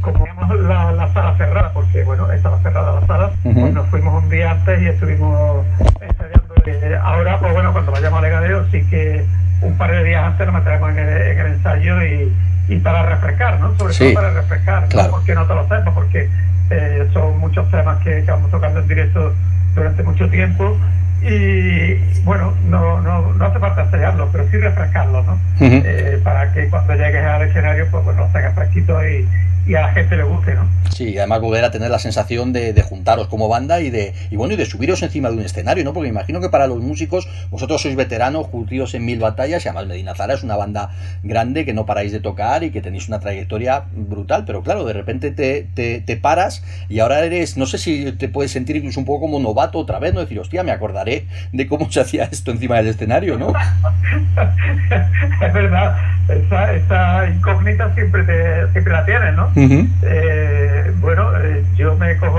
como 0.00 0.24
teníamos 0.24 0.60
la, 0.60 1.12
sala 1.12 1.36
cerrada, 1.36 1.72
porque 1.74 2.02
bueno, 2.04 2.30
estaba 2.32 2.58
cerrada 2.60 3.00
la 3.00 3.06
sala, 3.06 3.30
pues 3.42 3.74
nos 3.74 3.86
fuimos 3.88 4.22
un 4.22 4.30
día 4.30 4.52
antes 4.52 4.80
y 4.80 4.86
estuvimos 4.86 5.64
ensayando. 6.00 6.54
Eh, 6.66 6.98
ahora, 7.02 7.38
pues 7.38 7.52
bueno, 7.52 7.72
cuando 7.72 7.92
vayamos 7.92 8.18
a 8.18 8.22
Legadeo 8.22 8.64
sí 8.70 8.82
que 8.88 9.26
un 9.60 9.76
par 9.76 9.90
de 9.90 10.04
días 10.04 10.24
antes 10.24 10.46
nos 10.46 10.54
metemos 10.64 10.90
en 10.90 10.98
el 10.98 11.46
ensayo 11.46 12.02
y 12.02 12.32
y 12.68 12.76
para 12.78 13.04
refrescar, 13.06 13.60
¿no? 13.60 13.76
Sobre 13.78 13.94
todo 13.94 14.14
para 14.14 14.30
refrescar, 14.30 14.88
claro. 14.88 15.08
¿no? 15.08 15.16
porque 15.16 15.34
no 15.34 15.46
te 15.46 15.54
lo 15.54 15.62
sepas, 15.62 15.94
porque 15.94 16.28
eh, 16.70 17.08
son 17.12 17.38
muchos 17.38 17.70
temas 17.70 17.98
que, 18.02 18.24
que, 18.24 18.30
vamos 18.30 18.50
tocando 18.50 18.80
en 18.80 18.88
directo 18.88 19.34
durante 19.74 20.02
mucho 20.02 20.28
tiempo 20.30 20.76
y 21.22 21.94
bueno, 22.24 22.52
no, 22.68 23.00
no, 23.00 23.32
no 23.32 23.44
hace 23.46 23.58
falta 23.58 23.82
ensayarlos, 23.82 24.28
pero 24.30 24.46
sí 24.50 24.58
refrescarlos, 24.58 25.26
¿no? 25.26 25.38
eh, 25.60 26.20
para 26.22 26.52
que 26.52 26.68
cuando 26.68 26.94
llegues 26.94 27.24
al 27.24 27.42
escenario, 27.42 27.86
pues 27.90 28.04
bueno, 28.04 28.28
tengas 28.32 28.54
fresquito 28.54 28.98
y, 29.06 29.26
y 29.66 29.74
a 29.74 29.82
la 29.82 29.92
gente 29.92 30.16
le 30.16 30.24
guste, 30.24 30.54
¿no? 30.54 30.68
Sí, 30.90 31.16
además 31.18 31.40
volver 31.40 31.64
a 31.64 31.70
tener 31.70 31.90
la 31.90 31.98
sensación 31.98 32.52
de, 32.52 32.74
juntaros 32.82 33.28
como 33.28 33.48
banda 33.48 33.80
y 33.80 33.90
de 33.90 34.14
y 34.30 34.36
bueno 34.36 34.54
y 34.54 34.56
de 34.56 34.66
subiros 34.66 35.02
encima 35.02 35.30
de 35.30 35.36
un 35.36 35.42
escenario, 35.42 35.84
¿no? 35.84 35.92
Porque 35.92 36.08
imagino 36.08 36.40
que 36.40 36.50
para 36.50 36.66
los 36.66 36.78
músicos 36.80 37.28
vosotros 37.50 37.82
sois 37.82 37.96
veteranos, 37.96 38.48
curtidos 38.48 38.94
en 38.94 39.04
mil 39.04 39.18
batallas 39.18 39.64
y 39.64 39.68
además 39.68 39.86
Medina 39.86 40.14
Zara 40.14 40.34
es 40.34 40.42
una 40.42 40.56
banda 40.56 40.90
grande 41.22 41.64
que 41.64 41.72
no 41.72 41.86
paráis 41.86 42.12
de 42.12 42.20
tocar 42.20 42.62
y 42.62 42.70
que 42.70 42.82
tenéis 42.82 43.08
una 43.08 43.20
trayectoria 43.20 43.84
brutal, 43.92 44.44
pero 44.44 44.62
claro, 44.62 44.84
de 44.84 44.92
repente 44.92 45.30
te, 45.30 45.62
te, 45.74 46.16
paras 46.16 46.62
y 46.88 47.00
ahora 47.00 47.24
eres, 47.24 47.56
no 47.56 47.66
sé 47.66 47.78
si 47.78 48.12
te 48.12 48.28
puedes 48.28 48.52
sentir 48.52 48.76
incluso 48.76 49.00
un 49.00 49.06
poco 49.06 49.22
como 49.22 49.40
novato 49.40 49.78
otra 49.78 49.98
vez, 49.98 50.14
¿no? 50.14 50.20
Decir, 50.20 50.38
hostia, 50.38 50.62
me 50.62 50.70
acordaré 50.70 51.26
de 51.52 51.66
cómo 51.66 51.90
se 51.90 52.00
hacía 52.00 52.24
esto 52.24 52.50
encima 52.50 52.76
del 52.76 52.88
escenario, 52.88 53.38
¿no? 53.38 53.48
es 55.40 55.52
verdad, 55.52 55.96
esa, 56.28 56.72
esa 56.74 57.28
incógnita 57.28 57.92
siempre, 57.94 58.22
te, 58.24 58.70
siempre 58.72 58.92
la 58.92 59.04
tienes, 59.04 59.34
¿no? 59.34 59.50
Eh, 59.56 60.92
bueno, 61.00 61.30
eh, 61.38 61.64
yo 61.76 61.96
me 61.96 62.16
cojo 62.16 62.38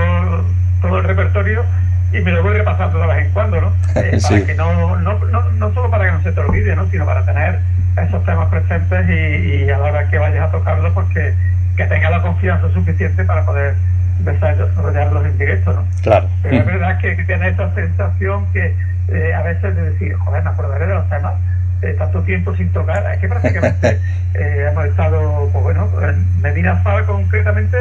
todo 0.82 0.98
el 1.00 1.04
repertorio 1.04 1.64
y 2.14 2.20
me 2.22 2.32
lo 2.32 2.44
voy 2.44 2.58
repasando 2.58 3.00
de 3.00 3.08
vez 3.08 3.26
en 3.26 3.32
cuando, 3.34 3.62
¿no? 3.62 3.74
Eh, 3.96 4.20
para 4.22 4.46
que 4.46 4.56
no, 4.56 4.98
no, 4.98 5.20
no, 5.20 5.50
no, 5.52 5.74
solo 5.74 5.90
para 5.90 6.06
que 6.06 6.12
no 6.12 6.22
se 6.22 6.32
te 6.34 6.40
olvide, 6.42 6.76
¿no? 6.76 6.86
Sino 6.92 7.06
para 7.06 7.26
tener 7.26 7.60
esos 7.98 8.26
temas 8.26 8.50
presentes 8.50 9.10
y, 9.10 9.70
a 9.70 9.78
la 9.78 9.86
hora 9.86 10.10
que 10.10 10.18
vayas 10.18 10.50
a 10.50 10.52
tocarlos, 10.52 10.92
porque 10.94 11.34
que 11.78 11.86
tenga 11.86 12.10
la 12.10 12.22
confianza 12.22 12.70
suficiente 12.74 13.24
para 13.24 13.46
poder 13.46 13.76
desarrollarlos 14.20 15.26
en 15.26 15.38
directo, 15.38 15.74
¿no? 15.74 15.86
Claro. 16.02 16.28
Pero 16.44 16.58
es 16.58 16.66
verdad 16.66 17.00
que, 17.00 17.16
tiene 17.24 17.50
esa 17.50 17.74
sensación 17.74 18.46
que 18.52 18.74
eh, 19.10 19.34
a 19.34 19.42
veces 19.44 19.76
de 19.76 19.92
decir, 19.92 20.16
joder, 20.16 20.44
me 20.44 20.50
acordaré 20.50 20.88
de 20.88 20.94
los 20.94 21.10
temas 21.10 21.34
tanto 21.98 22.22
tiempo 22.24 22.56
sin 22.56 22.70
tocar, 22.72 23.12
es 23.14 23.20
que 23.20 23.28
prácticamente 23.28 24.00
eh, 24.34 24.68
hemos 24.72 24.86
estado, 24.86 25.50
pues 25.52 25.64
bueno, 25.64 25.90
en 26.02 26.42
Medina 26.42 26.78
Fal 26.78 27.06
concretamente, 27.06 27.78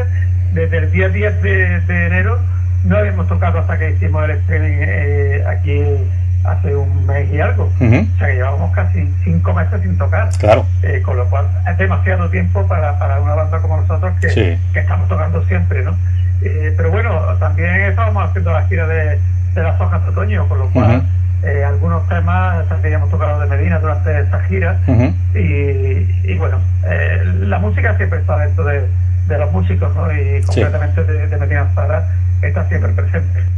desde 0.53 0.79
el 0.79 0.93
día 0.93 1.09
10 1.09 1.43
de, 1.43 2.07
enero 2.07 2.39
no 2.85 2.99
habíamos 2.99 3.27
tocado 3.29 3.59
hasta 3.61 3.79
que 3.79 3.93
hicimos 3.93 4.25
el 4.25 4.33
streaming 4.33 4.77
eh, 4.81 5.45
aquí 5.49 5.83
hace 6.45 6.77
un 6.77 7.07
mes 7.07 7.33
y 7.33 7.41
algo. 7.41 7.65
O 7.65 8.19
sea 8.19 8.29
que 8.29 8.35
llevamos 8.35 8.71
casi 8.75 9.09
cinco 9.25 9.55
meses 9.55 9.81
sin 9.81 9.97
tocar. 9.97 10.29
Claro. 10.39 10.67
Eh, 10.83 11.01
con 11.03 11.17
lo 11.17 11.25
cual 11.31 11.49
es 11.67 11.79
demasiado 11.79 12.29
tiempo 12.29 12.67
para, 12.67 12.99
para 12.99 13.21
una 13.21 13.35
banda 13.35 13.59
como 13.61 13.79
nosotros 13.79 14.13
que, 14.21 14.59
que 14.73 14.79
estamos 14.79 15.09
tocando 15.09 15.45
siempre, 15.47 15.83
¿no? 15.83 15.97
pero 16.77 16.91
bueno, 16.91 17.11
también 17.39 17.71
estábamos 17.81 18.29
haciendo 18.29 18.53
la 18.53 18.67
gira 18.67 18.87
de, 18.87 19.19
de 19.55 19.63
las 19.63 19.81
hojas 19.81 20.03
de 20.03 20.11
otoño, 20.11 20.47
con 20.47 20.59
lo 20.59 20.69
cual 20.71 21.03
eh, 21.45 21.65
algunos 21.65 22.09
temas 22.09 22.67
que 22.67 22.75
habíamos 22.75 23.11
tocado 23.11 23.41
de 23.41 23.47
Medina 23.47 23.79
durante 23.79 24.19
esta 24.21 24.41
gira. 24.45 24.79
Y, 25.35 26.37
bueno, 26.39 26.59
eh, 26.87 27.23
la 27.41 27.59
música 27.59 27.97
siempre 27.97 28.21
está 28.21 28.39
dentro 28.39 28.65
de, 28.65 28.87
los 29.29 29.53
músicos 29.53 29.95
¿no? 29.95 30.13
y 30.13 30.43
concretamente 30.43 31.05
de, 31.05 31.37
Medina 31.37 31.71
Zara 31.75 32.09
está 32.49 32.69
presente. 32.69 33.55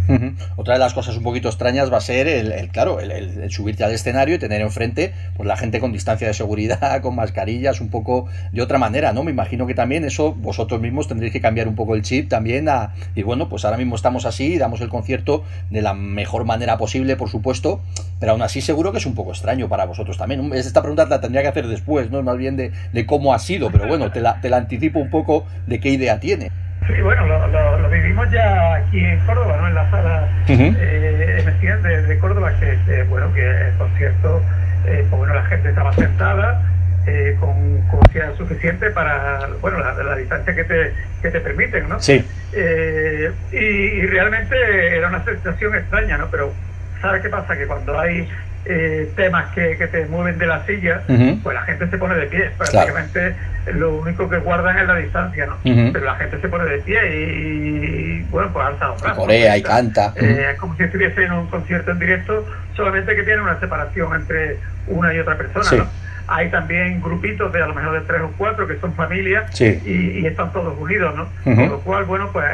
Otra 0.57 0.75
de 0.75 0.81
las 0.81 0.95
cosas 0.95 1.16
un 1.16 1.25
poquito 1.25 1.49
extrañas 1.49 1.93
va 1.93 1.99
a 1.99 2.00
ser 2.00 2.28
el, 2.28 2.69
claro, 2.69 3.00
el, 3.00 3.50
subirte 3.50 3.85
al 3.85 3.93
escenario 3.93 4.37
y 4.37 4.38
tener 4.38 4.61
enfrente 4.61 5.12
pues 5.37 5.47
la 5.47 5.57
gente 5.57 5.81
con 5.81 5.93
distancia 5.93 6.28
de 6.28 6.35
seguridad, 6.35 7.00
con 7.02 7.16
mascarillas, 7.16 7.81
un 7.81 7.88
poco 7.88 8.26
de 8.52 8.62
otra 8.62 8.78
manera, 8.78 9.12
¿no? 9.12 9.25
Me 9.25 9.33
imagino 9.33 9.66
que 9.66 9.75
también 9.75 10.05
eso 10.05 10.33
vosotros 10.33 10.81
mismos 10.81 11.09
tendréis 11.09 11.33
que 11.33 11.40
cambiar 11.40 11.66
un 11.69 11.75
poco 11.75 11.95
el 11.95 12.02
chip 12.02 12.28
también 12.28 12.69
a 12.69 12.93
y 13.14 13.23
bueno, 13.23 13.49
pues 13.49 13.64
ahora 13.64 13.76
mismo 13.76 13.97
estamos 13.97 14.26
así, 14.26 14.59
damos 14.59 14.81
el 14.81 14.88
concierto 14.88 15.45
de 15.71 15.83
la 15.83 15.95
mejor 15.95 16.45
manera 16.45 16.78
posible, 16.78 17.16
por 17.16 17.28
supuesto, 17.28 17.81
pero 18.21 18.33
aún 18.33 18.43
así 18.43 18.61
seguro 18.61 18.93
que 18.93 18.99
es 18.99 19.07
un 19.07 19.14
poco 19.14 19.31
extraño 19.31 19.69
para 19.69 19.87
vosotros 19.87 20.16
también. 20.19 20.52
Esta 20.55 20.83
pregunta 20.83 21.07
la 21.07 21.21
tendría 21.21 21.43
que 21.43 21.49
hacer 21.49 21.66
después, 21.66 22.11
¿no? 22.11 22.23
Más 22.23 22.37
bien 22.37 22.57
de, 22.57 22.73
de 22.93 23.07
cómo 23.07 23.35
ha 23.35 23.38
sido, 23.38 23.71
pero 23.71 23.88
bueno, 23.88 24.12
te 24.12 24.21
la, 24.21 24.40
te 24.40 24.50
la 24.50 24.59
anticipo 24.59 25.00
un 25.00 25.11
poco 25.11 25.45
de 25.66 25.81
qué 25.81 25.90
idea 25.90 26.21
tiene. 26.21 26.50
Sí, 26.87 27.00
bueno, 27.02 27.26
lo, 27.26 27.90
vivimos 27.90 28.31
ya 28.31 28.75
aquí 28.75 29.05
en 29.05 29.19
Córdoba, 29.21 29.57
¿no? 29.61 29.69
En 29.69 29.75
la 29.75 29.90
sala 29.90 30.28
uh 30.49 30.52
de, 30.52 32.19
Córdoba, 32.21 32.52
que, 32.59 33.02
bueno, 33.05 33.33
que 33.35 33.43
el 33.43 33.75
concierto, 33.76 34.43
eh, 34.87 35.05
pues 35.09 35.19
bueno, 35.19 35.35
la 35.35 35.45
gente 35.45 35.69
estaba 35.69 35.93
sentada 35.93 36.62
eh, 37.07 37.37
con 37.38 37.83
conciencia 37.83 38.37
suficiente 38.37 38.90
para, 38.90 39.49
bueno, 39.61 39.78
la, 39.78 40.16
distancia 40.16 40.55
que 40.55 40.64
te, 40.64 40.93
que 41.23 41.31
te 41.31 41.40
permiten, 41.40 41.88
¿no? 41.88 42.00
Sí. 42.00 42.25
Eh, 42.52 43.31
y, 43.52 44.07
realmente 44.07 44.97
era 44.97 45.09
una 45.09 45.25
sensación 45.25 45.75
extraña, 45.75 46.19
¿no? 46.19 46.28
Pero, 46.31 46.52
¿sabes 47.00 47.23
qué 47.23 47.28
pasa? 47.28 47.57
Que 47.57 47.66
cuando 47.66 47.99
hay 47.99 48.28
eh, 48.64 49.09
temas 49.14 49.52
que, 49.55 49.76
que, 49.76 49.87
te 49.87 50.07
mueven 50.07 50.38
de 50.38 50.47
la 50.47 50.64
silla, 50.66 51.02
pues 51.43 51.55
la 51.55 51.62
gente 51.62 51.88
se 51.88 51.99
pone 51.99 52.14
de 52.16 52.26
pie. 52.26 52.50
Prácticamente 52.59 53.35
lo 53.75 53.96
único 53.96 54.28
que 54.28 54.38
guardan 54.38 54.78
es 54.78 54.87
la 54.87 54.96
distancia, 54.96 55.46
¿no? 55.46 55.56
Pero 55.62 56.04
la 56.04 56.14
gente 56.16 56.40
se 56.40 56.49
pone 56.49 56.64
de 56.64 56.78
pie 56.78 57.00
y, 57.16 58.23
bueno, 58.30 58.50
pues 58.52 58.66
alza 58.66 58.88
los 58.88 59.02
brazos. 59.02 59.18
Corea 59.18 59.56
y 59.56 59.62
canta. 59.62 60.12
Eh, 60.16 60.50
es 60.52 60.58
como 60.58 60.76
si 60.76 60.85
estuviese 60.85 61.25
en 61.25 61.32
un 61.32 61.46
concierto 61.49 61.90
en 61.90 61.99
directo, 61.99 62.46
solamente 62.75 63.14
que 63.16 63.23
tiene 63.23 63.42
una 63.42 63.58
separación 63.58 64.14
entre 64.14 64.58
una 64.87 65.12
y 65.12 65.18
otra 65.18 65.37
persona, 65.37 65.85
¿no? 65.85 65.88
Hay 66.28 66.50
también 66.50 67.00
grupitos 67.00 67.52
de 67.52 67.62
a 67.62 67.66
lo 67.68 67.75
mejor 67.75 67.92
de 67.92 68.00
tres 68.00 68.20
o 68.20 68.32
cuatro 68.37 68.66
que 68.66 68.80
son 68.80 68.94
familias 68.94 69.61
y, 69.61 70.26
están 70.26 70.52
todos 70.52 70.75
unidos, 70.78 71.14
¿no? 71.14 71.28
Con 71.44 71.68
lo 71.68 71.80
cual, 71.80 72.04
bueno, 72.04 72.30
pues 72.32 72.44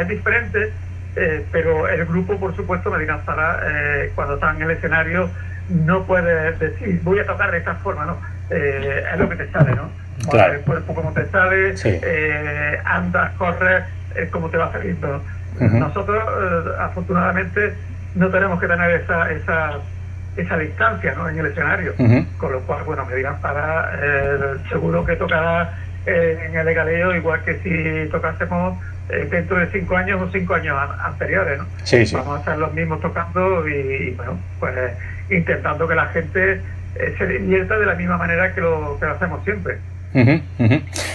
es 0.00 0.08
diferente 0.08 0.72
eh, 1.14 1.44
pero 1.52 1.88
el 1.88 2.06
grupo, 2.06 2.38
por 2.38 2.56
supuesto, 2.56 2.90
Medina 2.90 3.20
Zara, 3.26 3.60
eh, 3.64 4.12
cuando 4.14 4.34
está 4.34 4.52
en 4.52 4.62
el 4.62 4.70
escenario, 4.70 5.28
no 5.68 6.04
puede 6.04 6.52
decir, 6.52 7.00
voy 7.02 7.18
a 7.18 7.26
tocar 7.26 7.50
de 7.50 7.58
esta 7.58 7.74
forma, 7.76 8.06
¿no? 8.06 8.16
Eh, 8.50 9.04
es 9.12 9.18
lo 9.18 9.28
que 9.28 9.36
te 9.36 9.50
sale, 9.50 9.74
¿no? 9.74 9.90
Claro. 10.30 10.54
El 10.54 10.60
cuerpo 10.60 10.94
como 10.94 11.12
te 11.12 11.26
sale, 11.26 11.74
andas, 12.84 13.32
corres, 13.32 13.84
es 14.14 14.30
como 14.30 14.48
te 14.48 14.56
va 14.56 14.72
saliendo. 14.72 15.22
Nosotros, 15.60 16.22
afortunadamente, 16.78 17.74
no 18.14 18.28
tenemos 18.28 18.60
que 18.60 18.66
tener 18.66 18.90
esa, 18.90 19.30
esa, 19.30 19.72
esa 20.36 20.58
distancia 20.58 21.14
¿no? 21.14 21.28
en 21.28 21.38
el 21.38 21.46
escenario, 21.46 21.94
con 22.38 22.52
lo 22.52 22.60
cual, 22.60 22.84
bueno, 22.84 23.04
Medina 23.06 23.36
Zara 23.40 23.92
seguro 24.68 25.04
que 25.04 25.16
tocará 25.16 25.74
en 26.06 26.56
el 26.56 26.66
legaleo 26.66 27.14
igual 27.14 27.42
que 27.44 27.58
si 27.60 28.10
tocásemos 28.10 28.78
eh, 29.08 29.28
dentro 29.30 29.58
de 29.58 29.66
cinco 29.66 29.96
años 29.96 30.22
o 30.22 30.30
cinco 30.30 30.54
años 30.54 30.78
anteriores, 31.04 31.58
¿no? 31.58 31.66
Sí, 31.82 32.06
sí. 32.06 32.14
Vamos 32.14 32.36
a 32.36 32.38
estar 32.40 32.58
los 32.58 32.72
mismos 32.72 33.00
tocando 33.00 33.68
y, 33.68 34.12
bueno, 34.12 34.38
pues 34.58 34.74
intentando 35.28 35.86
que 35.88 35.94
la 35.94 36.06
gente 36.06 36.60
eh, 36.94 37.14
se 37.18 37.26
divierta 37.26 37.78
de 37.78 37.86
la 37.86 37.94
misma 37.94 38.16
manera 38.16 38.54
que 38.54 38.60
lo, 38.60 38.98
que 38.98 39.06
lo 39.06 39.12
hacemos 39.12 39.44
siempre. 39.44 39.78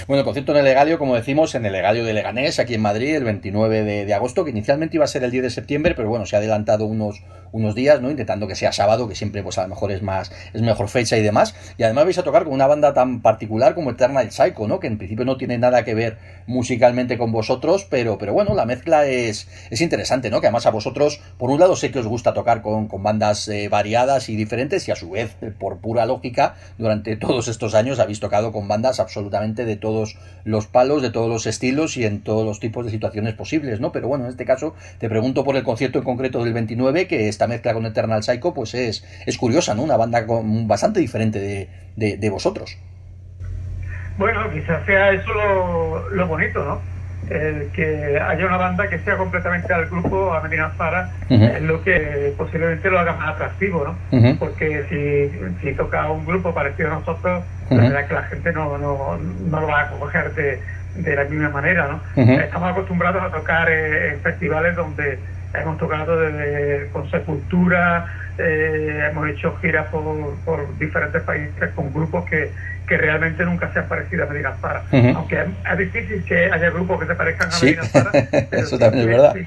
Bueno, 0.08 0.24
concierto 0.24 0.54
en 0.54 0.60
el 0.60 0.63
Legalio, 0.63 0.98
como 0.98 1.16
decimos, 1.16 1.54
en 1.56 1.66
el 1.66 1.74
Legalio 1.74 2.04
de 2.06 2.13
Leganés, 2.13 2.60
aquí 2.60 2.74
en 2.74 2.82
Madrid, 2.82 3.16
el 3.16 3.24
29 3.24 3.84
de, 4.06 4.13
agosto, 4.13 4.44
que 4.44 4.51
inicialmente 4.51 4.98
iba 4.98 5.06
a 5.06 5.08
ser 5.08 5.24
el 5.24 5.32
10 5.32 5.44
de 5.44 5.50
septiembre, 5.50 5.94
pero 5.96 6.10
bueno, 6.10 6.25
se 6.25 6.36
ha 6.36 6.39
adelantado 6.39 6.86
unos, 6.86 7.24
unos 7.51 7.75
días, 7.75 8.01
¿no? 8.01 8.10
Intentando 8.10 8.48
que 8.48 8.56
sea 8.56 8.72
sábado, 8.72 9.08
que 9.08 9.16
siempre 9.16 9.44
pues 9.44 9.58
a 9.58 9.63
lo 9.63 9.70
mejor 9.70 9.92
es 9.92 10.01
más, 10.01 10.32
es 10.54 10.62
mejor 10.62 10.89
fecha 10.89 11.18
y 11.18 11.22
demás. 11.22 11.56
Y 11.77 11.84
además 11.84 12.06
vais 12.06 12.18
a 12.18 12.24
tocar 12.24 12.46
con 12.46 12.54
una 12.54 12.68
banda 12.68 12.94
tan 12.94 13.22
particular 13.22 13.75
como 13.75 13.92
Eternal 13.92 14.32
Psycho, 14.32 14.68
¿no? 14.68 14.80
Que 14.80 14.88
en 14.88 14.98
principio 14.98 15.25
no 15.25 15.38
tiene 15.38 15.58
nada 15.58 15.84
que 15.84 15.94
ver 15.94 16.18
musicalmente 16.48 17.18
con 17.18 17.32
vosotros, 17.32 17.86
pero, 17.89 18.18
pero 18.18 18.34
bueno, 18.34 18.56
la 18.56 18.66
mezcla 18.66 19.06
es, 19.06 19.48
es 19.70 19.82
interesante, 19.82 20.30
¿no? 20.30 20.42
Que 20.42 20.48
además 20.48 20.66
a 20.66 20.72
vosotros, 20.72 21.22
por 21.38 21.50
un 21.50 21.60
lado 21.60 21.75
sé 21.75 21.92
que 21.92 22.00
os 22.00 22.08
gusta 22.08 22.34
tocar 22.34 22.62
con, 22.62 22.88
bandas 23.04 23.48
eh, 23.50 23.70
variadas 23.70 24.30
y 24.30 24.36
diferentes, 24.36 24.88
y 24.88 24.92
a 24.92 24.96
su 24.96 25.12
vez, 25.12 25.36
por 25.60 25.80
pura 25.80 26.06
lógica, 26.06 26.56
durante 26.77 27.16
todos 27.18 27.48
estos 27.48 27.75
años 27.75 28.00
habéis 28.00 28.20
tocado 28.20 28.51
con 28.51 28.68
bandas 28.68 28.87
absolutamente 29.00 29.65
de 29.65 29.75
todos 29.75 30.17
los 30.44 30.67
palos, 30.67 31.01
de 31.01 31.12
todos 31.12 31.29
los 31.29 31.46
estilos 31.46 31.98
y 31.98 32.06
en 32.06 32.22
todos 32.22 32.46
los 32.46 32.60
tipos 32.60 32.86
de 32.86 32.91
situaciones 32.91 33.34
posibles, 33.34 33.79
¿no? 33.79 33.91
Pero 33.91 34.08
bueno, 34.08 34.25
en 34.25 34.32
este 34.32 34.46
caso 34.46 34.75
te 35.00 35.10
pregunto 35.10 35.44
por 35.44 35.56
el 35.56 35.63
concierto 35.63 36.00
en 36.00 36.06
concreto 36.06 36.44
del 36.44 36.53
29, 36.53 37.08
que 37.08 37.27
esta 37.27 37.48
mezcla 37.48 37.74
con 37.74 37.86
Eternal 37.86 38.24
Psycho, 38.24 38.53
pues 38.53 38.74
es, 38.74 39.06
es 39.25 39.38
curiosa, 39.38 39.75
¿no? 39.75 39.84
Una 39.84 39.98
banda 39.98 40.25
bastante 40.27 41.00
diferente 41.00 41.39
de, 41.39 42.17
de, 42.17 42.29
vosotros. 42.29 42.77
Bueno, 44.17 44.51
quizás 44.51 44.86
sea 44.86 45.12
eso 45.12 45.34
lo, 46.12 46.27
bonito, 46.27 46.63
¿no? 46.63 46.97
El 47.29 47.67
que 47.74 48.19
haya 48.19 48.45
una 48.45 48.57
banda 48.57 48.88
que 48.88 49.00
sea 49.00 49.17
completamente 49.17 49.74
al 49.74 49.88
grupo, 49.88 50.33
a 50.33 50.41
Medina 50.41 50.71
Zara, 50.77 51.12
es 51.29 51.62
lo 51.62 51.83
que 51.83 52.33
posiblemente 52.38 52.89
lo 52.89 53.00
haga 53.00 53.13
más 53.13 53.29
atractivo, 53.29 53.83
¿no? 53.83 54.36
Porque 54.39 54.86
si, 54.89 55.62
si 55.62 55.75
toca 55.75 56.09
un 56.09 56.25
grupo 56.25 56.53
parecido 56.53 56.89
a 56.89 57.00
nosotros, 57.00 57.43
la 57.69 57.77
verdad 57.77 58.01
es 58.01 58.07
que 58.07 58.13
la 58.13 58.24
gente 58.24 58.53
no, 58.53 58.77
no, 58.77 59.17
no 59.17 59.59
lo 59.59 59.67
va 59.67 59.81
a 59.81 59.89
coger 59.89 60.33
de, 60.36 60.59
de 60.95 61.15
la 61.15 61.24
misma 61.25 61.50
manera, 61.50 61.88
¿no? 61.88 62.24
Estamos 62.24 62.71
acostumbrados 62.71 63.21
a 63.21 63.29
tocar 63.29 63.69
eh, 63.69 64.13
en 64.13 64.19
festivales 64.21 64.75
donde 64.75 65.19
hemos 65.53 65.77
tocado 65.77 66.19
desde 66.19 66.89
con 66.91 67.09
Sepultura, 67.09 68.05
eh, 68.38 69.09
hemos 69.09 69.29
hecho 69.29 69.55
giras 69.62 69.88
por, 69.88 70.36
por, 70.45 70.77
diferentes 70.77 71.21
países 71.24 71.71
con 71.75 71.93
grupos 71.93 72.25
que, 72.25 72.51
que 72.88 72.98
realmente 72.98 73.44
nunca 73.46 73.72
se 73.74 73.79
han 73.79 73.88
parecido 73.88 74.24
a 74.24 74.27
Medina 74.27 74.56
Zara. 74.62 74.84
Aunque 75.15 75.41
es, 75.41 75.77
difícil 75.77 76.24
que 76.24 76.46
haya 76.46 76.70
grupos 76.70 77.01
que 77.01 77.08
se 77.08 77.15
parezcan 77.15 77.50
a 77.51 77.60
Medina 77.60 77.84
Zara. 77.84 78.12
Eso 78.51 78.79
también 78.79 79.10
es 79.10 79.15
verdad. 79.15 79.36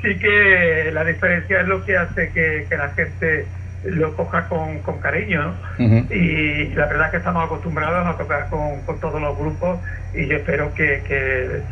Sí 0.00 0.16
que, 0.16 0.92
la 0.92 1.02
diferencia 1.02 1.60
es 1.60 1.66
lo 1.66 1.84
que 1.84 1.96
hace 1.96 2.30
que, 2.30 2.66
que 2.68 2.76
la 2.76 2.90
gente 2.90 3.46
lo 3.84 4.14
coja 4.16 4.48
con, 4.48 4.78
con 4.80 5.00
cariño. 5.00 5.54
Y 5.78 6.68
la 6.74 6.86
verdad 6.86 7.06
es 7.06 7.10
que 7.12 7.16
estamos 7.18 7.44
acostumbrados 7.44 8.06
a 8.06 8.16
tocar 8.16 8.48
con, 8.48 8.80
con 8.82 9.00
todos 9.00 9.20
los 9.20 9.36
grupos 9.36 9.78
y 10.14 10.26
yo 10.26 10.36
espero 10.36 10.72
que, 10.74 11.02
que 11.06 11.62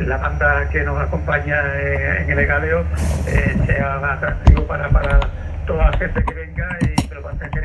la 0.00 0.16
banda 0.18 0.68
que 0.70 0.82
nos 0.82 1.00
acompaña 1.00 1.62
en, 2.18 2.30
el 2.30 2.38
Egaleo 2.38 2.84
eh, 3.26 3.56
sea 3.66 3.96
atractivo 3.96 4.66
para, 4.66 4.88
para 4.88 5.20
toda 5.66 5.90
la 5.90 5.98
gente 5.98 6.24
que 6.24 6.34
venga 6.34 6.78
y 6.80 7.08
que 7.08 7.14
lo 7.14 7.20
ellos. 7.20 7.55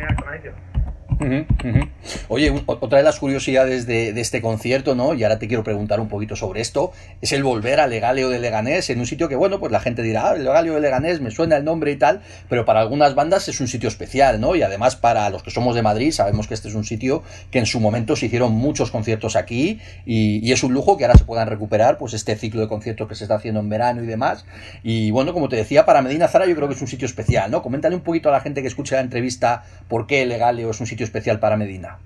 Oye, 2.28 2.64
otra 2.66 2.98
de 2.98 3.04
las 3.04 3.20
curiosidades 3.20 3.86
de, 3.86 4.20
este 4.20 4.42
concierto, 4.42 4.96
¿no? 4.96 5.14
Y 5.14 5.24
ahora 5.24 5.40
te 5.40 5.48
quiero 5.48 5.64
preguntar 5.64 6.00
un 6.00 6.08
poquito 6.08 6.36
sobre 6.36 6.62
esto, 6.62 6.92
es 7.22 7.32
el 7.32 7.44
volver 7.44 7.80
al 7.80 7.92
Legaleo 7.92 8.30
de 8.30 8.40
Leganés 8.40 8.90
en 8.90 9.00
un 9.00 9.06
sitio 9.06 9.30
que, 9.30 9.36
bueno, 9.36 9.60
pues 9.60 9.72
la 9.72 9.80
gente 9.80 10.02
dirá, 10.02 10.32
ah, 10.32 10.36
Legaleo 10.36 10.76
de 10.76 10.82
Leganés, 10.82 11.22
me 11.22 11.32
suena 11.32 11.58
el 11.58 11.64
nombre 11.64 11.92
y 11.92 11.96
tal, 11.96 12.22
pero 12.50 12.66
para 12.66 12.82
algunas 12.82 13.16
bandas 13.16 13.48
es 13.48 13.60
un 13.60 13.68
sitio 13.68 13.88
especial, 13.88 14.42
¿no? 14.42 14.56
Y 14.56 14.64
además 14.64 14.96
para 14.96 15.30
los 15.30 15.44
que 15.44 15.52
somos 15.52 15.76
de 15.76 15.82
Madrid 15.82 16.12
sabemos 16.12 16.48
que 16.48 16.54
este 16.54 16.68
es 16.70 16.76
un 16.76 16.84
sitio 16.84 17.24
que 17.52 17.60
en 17.60 17.66
su 17.66 17.80
momento 17.80 18.16
se 18.16 18.26
hicieron 18.26 18.54
muchos 18.54 18.92
conciertos 18.92 19.36
aquí 19.36 19.80
y, 20.06 20.52
es 20.52 20.64
un 20.64 20.74
lujo 20.74 20.98
que 20.98 21.06
ahora 21.06 21.18
se 21.18 21.24
puedan 21.24 21.48
recuperar, 21.48 21.98
pues 21.98 22.14
este 22.14 22.36
ciclo 22.36 22.60
de 22.60 22.68
conciertos 22.68 23.08
que 23.08 23.16
se 23.16 23.24
está 23.24 23.36
haciendo 23.36 23.62
en 23.62 23.70
verano 23.70 24.04
y 24.04 24.06
demás. 24.06 24.46
Y 24.84 25.12
bueno, 25.12 25.32
como 25.32 25.48
te 25.48 25.56
decía, 25.56 25.86
para 25.86 26.02
Medina 26.02 26.28
Zara 26.28 26.46
yo 26.46 26.56
creo 26.56 26.68
que 26.68 26.74
es 26.74 26.82
un 26.82 26.90
sitio 26.90 27.06
especial, 27.06 27.50
¿no? 27.52 27.62
Coméntale 27.62 27.96
un 27.96 28.02
poquito 28.02 28.28
a 28.28 28.34
la 28.34 28.42
gente 28.42 28.62
que 28.62 28.68
escucha 28.68 28.96
la 28.96 29.02
entrevista 29.02 29.64
por 29.88 30.08
qué 30.08 30.26
Legaleo 30.26 30.72
es 30.72 30.80
un 30.82 30.88
sitio 30.88 31.06
especial 31.06 31.11
para 31.40 31.58
Medina? 31.58 31.98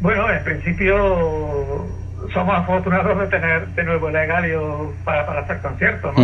Bueno, 0.00 0.30
en 0.30 0.44
principio 0.44 1.86
somos 2.32 2.58
afortunados 2.58 3.18
de 3.18 3.26
tener 3.26 3.66
de 3.68 3.84
nuevo 3.84 4.08
el 4.08 4.16
Egalio 4.16 4.92
para, 5.04 5.26
para 5.26 5.40
hacer 5.40 5.58
conciertos. 5.58 6.14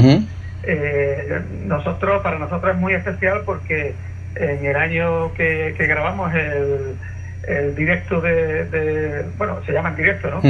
Eh, 0.62 1.40
nosotros, 1.64 2.22
para 2.22 2.38
nosotros 2.38 2.74
es 2.74 2.80
muy 2.80 2.92
especial 2.92 3.42
porque 3.46 3.94
en 4.34 4.64
el 4.64 4.76
año 4.76 5.32
que, 5.34 5.74
grabamos 5.78 6.32
el, 6.34 6.96
el 7.48 7.74
directo 7.74 8.20
de, 8.20 9.24
bueno, 9.38 9.58
se 9.64 9.72
llama 9.72 9.90
en 9.90 9.96
directo, 9.96 10.30
¿no? 10.30 10.40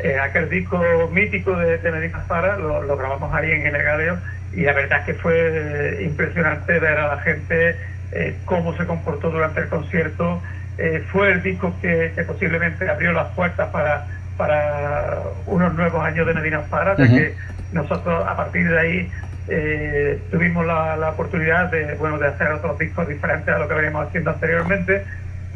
Eh, 0.00 0.18
aquel 0.20 0.48
disco 0.48 0.80
mítico 1.12 1.56
de, 1.56 1.78
Medina 1.90 2.24
Zara, 2.26 2.56
lo, 2.56 2.96
grabamos 2.96 3.34
ahí 3.34 3.50
en 3.50 3.66
el 3.66 3.76
Egalio 3.76 4.18
y 4.52 4.62
la 4.62 4.72
verdad 4.72 5.00
es 5.00 5.06
que 5.06 5.14
fue 5.14 5.98
impresionante 6.02 6.78
ver 6.78 6.98
a 6.98 7.16
la 7.16 7.20
gente 7.20 7.76
eh, 8.12 8.36
cómo 8.44 8.76
se 8.76 8.86
comportó 8.86 9.30
durante 9.30 9.60
el 9.60 9.68
concierto. 9.68 10.40
Eh, 10.78 11.04
fue 11.10 11.32
el 11.32 11.42
disco 11.42 11.74
que, 11.82 12.12
posiblemente 12.26 12.88
abrió 12.88 13.12
las 13.12 13.28
puertas 13.28 13.68
para, 13.70 14.06
para 14.36 15.18
unos 15.46 15.74
nuevos 15.74 16.04
años 16.04 16.26
de 16.26 16.34
Medina 16.34 16.62
Zara, 16.70 16.96
ya 16.96 17.06
que 17.08 17.34
nosotros 17.72 18.26
a 18.26 18.36
partir 18.36 18.68
de 18.68 18.78
ahí 18.78 19.10
eh, 19.48 20.20
tuvimos 20.30 20.64
la, 20.66 21.10
oportunidad 21.10 21.70
de, 21.70 21.94
bueno, 21.94 22.18
de 22.18 22.28
hacer 22.28 22.52
otros 22.52 22.78
discos 22.78 23.08
diferentes 23.08 23.52
a 23.52 23.58
lo 23.58 23.66
que 23.66 23.74
veníamos 23.74 24.06
haciendo 24.06 24.30
anteriormente 24.30 25.04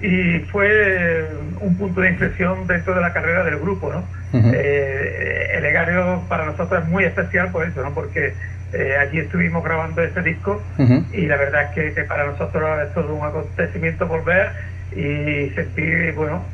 y 0.00 0.40
fue 0.50 1.28
un 1.60 1.76
punto 1.76 2.00
de 2.00 2.10
inflexión 2.10 2.66
dentro 2.66 2.94
de 2.94 3.00
la 3.00 3.12
carrera 3.12 3.44
del 3.44 3.58
grupo, 3.58 3.92
¿no? 3.92 4.04
Eh, 4.34 5.50
el 5.54 5.64
Egario 5.64 6.22
para 6.28 6.46
nosotros 6.46 6.82
es 6.82 6.88
muy 6.88 7.04
especial 7.04 7.50
por 7.52 7.64
eso, 7.66 7.82
¿no? 7.82 7.92
Porque 7.94 8.34
eh, 8.72 8.96
allí 8.96 9.18
estuvimos 9.18 9.62
grabando 9.62 10.02
ese 10.02 10.22
disco 10.22 10.62
y 11.12 11.26
la 11.26 11.36
verdad 11.36 11.76
es 11.76 11.94
que, 11.94 12.04
para 12.04 12.26
nosotros 12.26 12.64
es 12.86 12.94
todo 12.94 13.14
un 13.14 13.24
acontecimiento 13.24 14.06
volver 14.06 14.50
y 14.92 15.50
sentir, 15.54 16.12
bueno, 16.14 16.44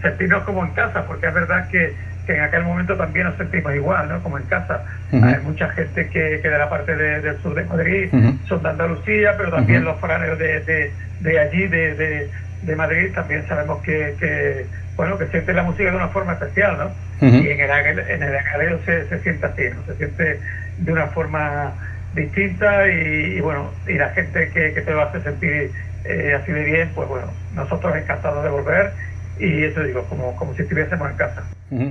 sentirnos 0.00 0.44
como 0.44 0.64
en 0.64 0.72
casa, 0.72 1.04
porque 1.06 1.26
es 1.26 1.34
verdad 1.34 1.68
que, 1.68 1.94
en 2.28 2.40
aquel 2.40 2.62
momento 2.62 2.96
también 2.96 3.26
nos 3.26 3.36
sentimos 3.36 3.74
igual, 3.74 4.08
¿no? 4.08 4.22
Como 4.22 4.38
en 4.38 4.44
casa. 4.44 4.84
Hay 5.12 5.42
mucha 5.44 5.68
gente 5.70 6.08
que, 6.08 6.40
que 6.40 6.48
de 6.48 6.56
la 6.56 6.70
parte 6.70 6.96
del 6.96 7.36
sur 7.42 7.54
de 7.54 7.64
Madrid 7.64 8.10
son 8.48 8.62
de 8.62 8.68
Andalucía, 8.70 9.34
pero 9.36 9.50
también 9.50 9.84
los 9.84 9.98
foráneos 9.98 10.38
de, 10.38 10.90
de, 11.20 11.38
allí, 11.38 11.66
de, 11.66 12.30
de 12.62 12.76
Madrid 12.76 13.10
también 13.14 13.46
sabemos 13.48 13.82
que, 13.82 14.66
bueno 14.96 15.18
que 15.18 15.26
siente 15.28 15.52
la 15.52 15.62
música 15.62 15.90
de 15.90 15.96
una 15.96 16.08
forma 16.08 16.34
especial 16.34 16.78
¿no? 16.78 17.26
y 17.26 17.48
en 17.48 17.60
el 17.60 17.98
en 17.98 18.22
el 18.22 18.84
se, 18.84 19.08
se, 19.08 19.18
siente 19.20 19.46
así 19.46 19.62
¿no? 19.74 19.84
se 19.86 19.96
siente 19.96 20.40
de 20.78 20.92
una 20.92 21.08
forma 21.08 21.74
distinta 22.14 22.88
y, 22.88 23.40
bueno 23.40 23.70
y 23.86 23.94
la 23.94 24.10
gente 24.10 24.50
que, 24.50 24.74
que 24.74 24.80
te 24.82 24.90
lo 24.90 25.02
hace 25.02 25.22
sentir 25.22 25.72
eh, 26.04 26.38
así 26.40 26.52
de 26.52 26.64
bien 26.64 26.92
pues 26.94 27.08
bueno 27.08 27.32
nosotros 27.54 27.96
encantados 27.96 28.44
de 28.44 28.50
volver 28.50 28.92
y 29.38 29.64
eso 29.64 29.82
digo 29.82 30.06
como, 30.08 30.36
como 30.36 30.54
si 30.54 30.62
estuviésemos 30.62 31.10
en 31.10 31.16
casa 31.16 31.42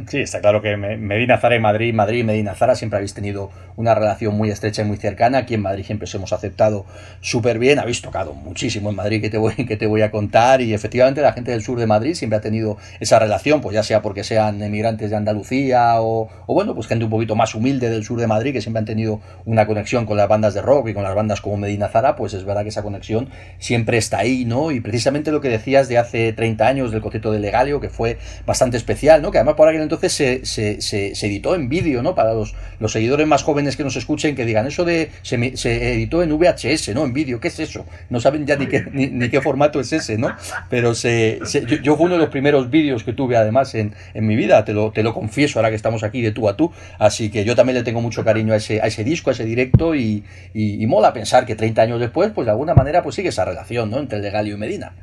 Sí, 0.07 0.19
está 0.19 0.41
claro 0.41 0.61
que 0.61 0.77
Medina 0.77 1.39
Zara 1.39 1.55
y 1.55 1.59
Madrid, 1.59 1.91
Madrid 1.91 2.19
y 2.19 2.23
Medina 2.23 2.53
Zara 2.53 2.75
siempre 2.75 2.97
habéis 2.97 3.15
tenido 3.15 3.49
una 3.77 3.95
relación 3.95 4.35
muy 4.35 4.51
estrecha 4.51 4.83
y 4.83 4.85
muy 4.85 4.97
cercana. 4.97 5.39
Aquí 5.39 5.55
en 5.55 5.61
Madrid 5.61 5.83
siempre 5.83 6.03
os 6.03 6.13
hemos 6.13 6.33
aceptado 6.33 6.85
súper 7.21 7.57
bien. 7.57 7.79
Habéis 7.79 8.03
tocado 8.03 8.35
muchísimo 8.35 8.91
en 8.91 8.95
Madrid 8.95 9.21
que 9.21 9.31
te, 9.31 9.39
voy, 9.39 9.55
que 9.55 9.77
te 9.77 9.87
voy 9.87 10.03
a 10.03 10.11
contar. 10.11 10.61
Y 10.61 10.75
efectivamente 10.75 11.21
la 11.21 11.33
gente 11.33 11.49
del 11.49 11.63
sur 11.63 11.79
de 11.79 11.87
Madrid 11.87 12.13
siempre 12.13 12.37
ha 12.37 12.41
tenido 12.41 12.77
esa 12.99 13.17
relación, 13.17 13.61
pues 13.61 13.73
ya 13.73 13.81
sea 13.81 14.03
porque 14.03 14.23
sean 14.23 14.61
emigrantes 14.61 15.09
de 15.09 15.15
Andalucía 15.15 15.95
o, 15.99 16.29
bueno, 16.47 16.75
pues 16.75 16.85
gente 16.85 17.05
un 17.05 17.11
poquito 17.11 17.35
más 17.35 17.55
humilde 17.55 17.89
del 17.89 18.03
sur 18.03 18.19
de 18.19 18.27
Madrid 18.27 18.53
que 18.53 18.61
siempre 18.61 18.79
han 18.79 18.85
tenido 18.85 19.19
una 19.45 19.65
conexión 19.65 20.05
con 20.05 20.15
las 20.15 20.27
bandas 20.27 20.53
de 20.53 20.61
rock 20.61 20.89
y 20.89 20.93
con 20.93 21.01
las 21.01 21.15
bandas 21.15 21.41
como 21.41 21.57
Medina 21.57 21.87
Zara, 21.87 22.15
pues 22.15 22.35
es 22.35 22.45
verdad 22.45 22.61
que 22.61 22.69
esa 22.69 22.83
conexión 22.83 23.29
siempre 23.57 23.97
está 23.97 24.19
ahí, 24.19 24.45
¿no? 24.45 24.69
Y 24.69 24.79
precisamente 24.79 25.31
lo 25.31 25.41
que 25.41 25.49
decías 25.49 25.87
de 25.87 25.97
hace 25.97 26.33
30 26.33 26.67
años 26.67 26.91
del 26.91 27.01
concepto 27.01 27.31
de 27.31 27.39
Legalio, 27.39 27.79
que 27.79 27.89
fue 27.89 28.19
bastante 28.45 28.77
especial, 28.77 29.23
¿no? 29.23 29.31
Que 29.31 29.39
además 29.39 29.55
por 29.55 29.70
aquel 29.71 29.81
entonces 29.81 30.13
se, 30.13 30.45
se, 30.45 30.81
se, 30.81 31.27
editó 31.27 31.55
en 31.55 31.69
vídeo, 31.69 32.03
¿no? 32.03 32.15
Para 32.15 32.33
los, 32.33 32.53
los, 32.79 32.91
seguidores 32.91 33.27
más 33.27 33.43
jóvenes 33.43 33.75
que 33.75 33.83
nos 33.83 33.95
escuchen, 33.95 34.35
que 34.35 34.45
digan 34.45 34.67
eso 34.67 34.85
de 34.85 35.09
se, 35.21 35.57
se 35.57 35.93
editó 35.93 36.23
en 36.23 36.31
VHS, 36.37 36.89
¿no? 36.93 37.05
En 37.05 37.13
vídeo, 37.13 37.39
¿qué 37.39 37.47
es 37.47 37.59
eso? 37.59 37.85
No 38.09 38.19
saben 38.19 38.45
ya 38.45 38.55
ni 38.55 38.67
qué, 38.67 38.85
ni, 38.91 39.29
qué 39.29 39.41
formato 39.41 39.79
es 39.79 39.91
ese, 39.93 40.17
¿no? 40.17 40.35
Pero 40.69 40.93
se, 40.93 41.39
yo, 41.67 41.77
yo, 41.77 41.97
fue 41.97 42.05
uno 42.05 42.15
de 42.15 42.21
los 42.21 42.29
primeros 42.29 42.69
vídeos 42.69 43.03
que 43.03 43.13
tuve 43.13 43.37
además 43.37 43.73
en, 43.75 43.93
en, 44.13 44.27
mi 44.27 44.35
vida, 44.35 44.63
te 44.65 44.73
lo, 44.73 44.91
te 44.91 45.03
lo 45.03 45.13
confieso 45.13 45.59
ahora 45.59 45.69
que 45.69 45.75
estamos 45.75 46.03
aquí 46.03 46.21
de 46.21 46.31
tú 46.31 46.47
a 46.47 46.55
tú, 46.55 46.71
así 46.99 47.29
que 47.29 47.43
yo 47.43 47.55
también 47.55 47.77
le 47.77 47.83
tengo 47.83 48.01
mucho 48.01 48.23
cariño 48.23 48.53
a 48.53 48.57
ese, 48.57 48.81
a 48.81 48.87
ese 48.87 49.03
disco, 49.03 49.29
a 49.29 49.33
ese 49.33 49.45
directo 49.45 49.95
y, 49.95 50.23
y, 50.53 50.85
mola 50.87 51.13
pensar 51.13 51.45
que 51.45 51.55
30 51.55 51.81
años 51.81 51.99
después, 51.99 52.31
pues 52.33 52.45
de 52.45 52.51
alguna 52.51 52.73
manera 52.73 53.01
pues 53.01 53.15
sigue 53.15 53.29
esa 53.29 53.45
relación, 53.45 53.89
¿no? 53.89 53.99
Entre 53.99 54.19
Legalio 54.19 54.55
y 54.55 54.57
Medina. 54.57 54.93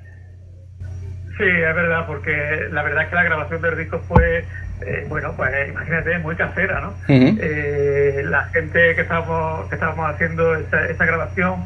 Sí, 1.39 1.45
es 1.45 1.75
verdad, 1.75 2.05
porque 2.07 2.67
la 2.73 2.83
verdad 2.83 3.05
es 3.05 3.11
que 3.11 3.15
la 3.15 3.23
grabación 3.23 3.63
del 3.63 3.79
disco 3.79 4.01
fue, 4.09 4.45
eh, 4.85 5.07
bueno, 5.09 5.35
pues 5.37 5.69
imagínate, 5.69 6.19
muy 6.19 6.35
casera, 6.35 6.81
¿no? 6.81 6.95
eh, 7.09 8.25
la 8.29 8.45
gente 8.47 8.97
que 8.97 9.03
estábamos, 9.03 9.69
que 9.69 9.77
estábamos 9.77 10.11
haciendo 10.11 10.57
esa, 10.57 10.85
esa 10.87 11.07
grabación 11.07 11.65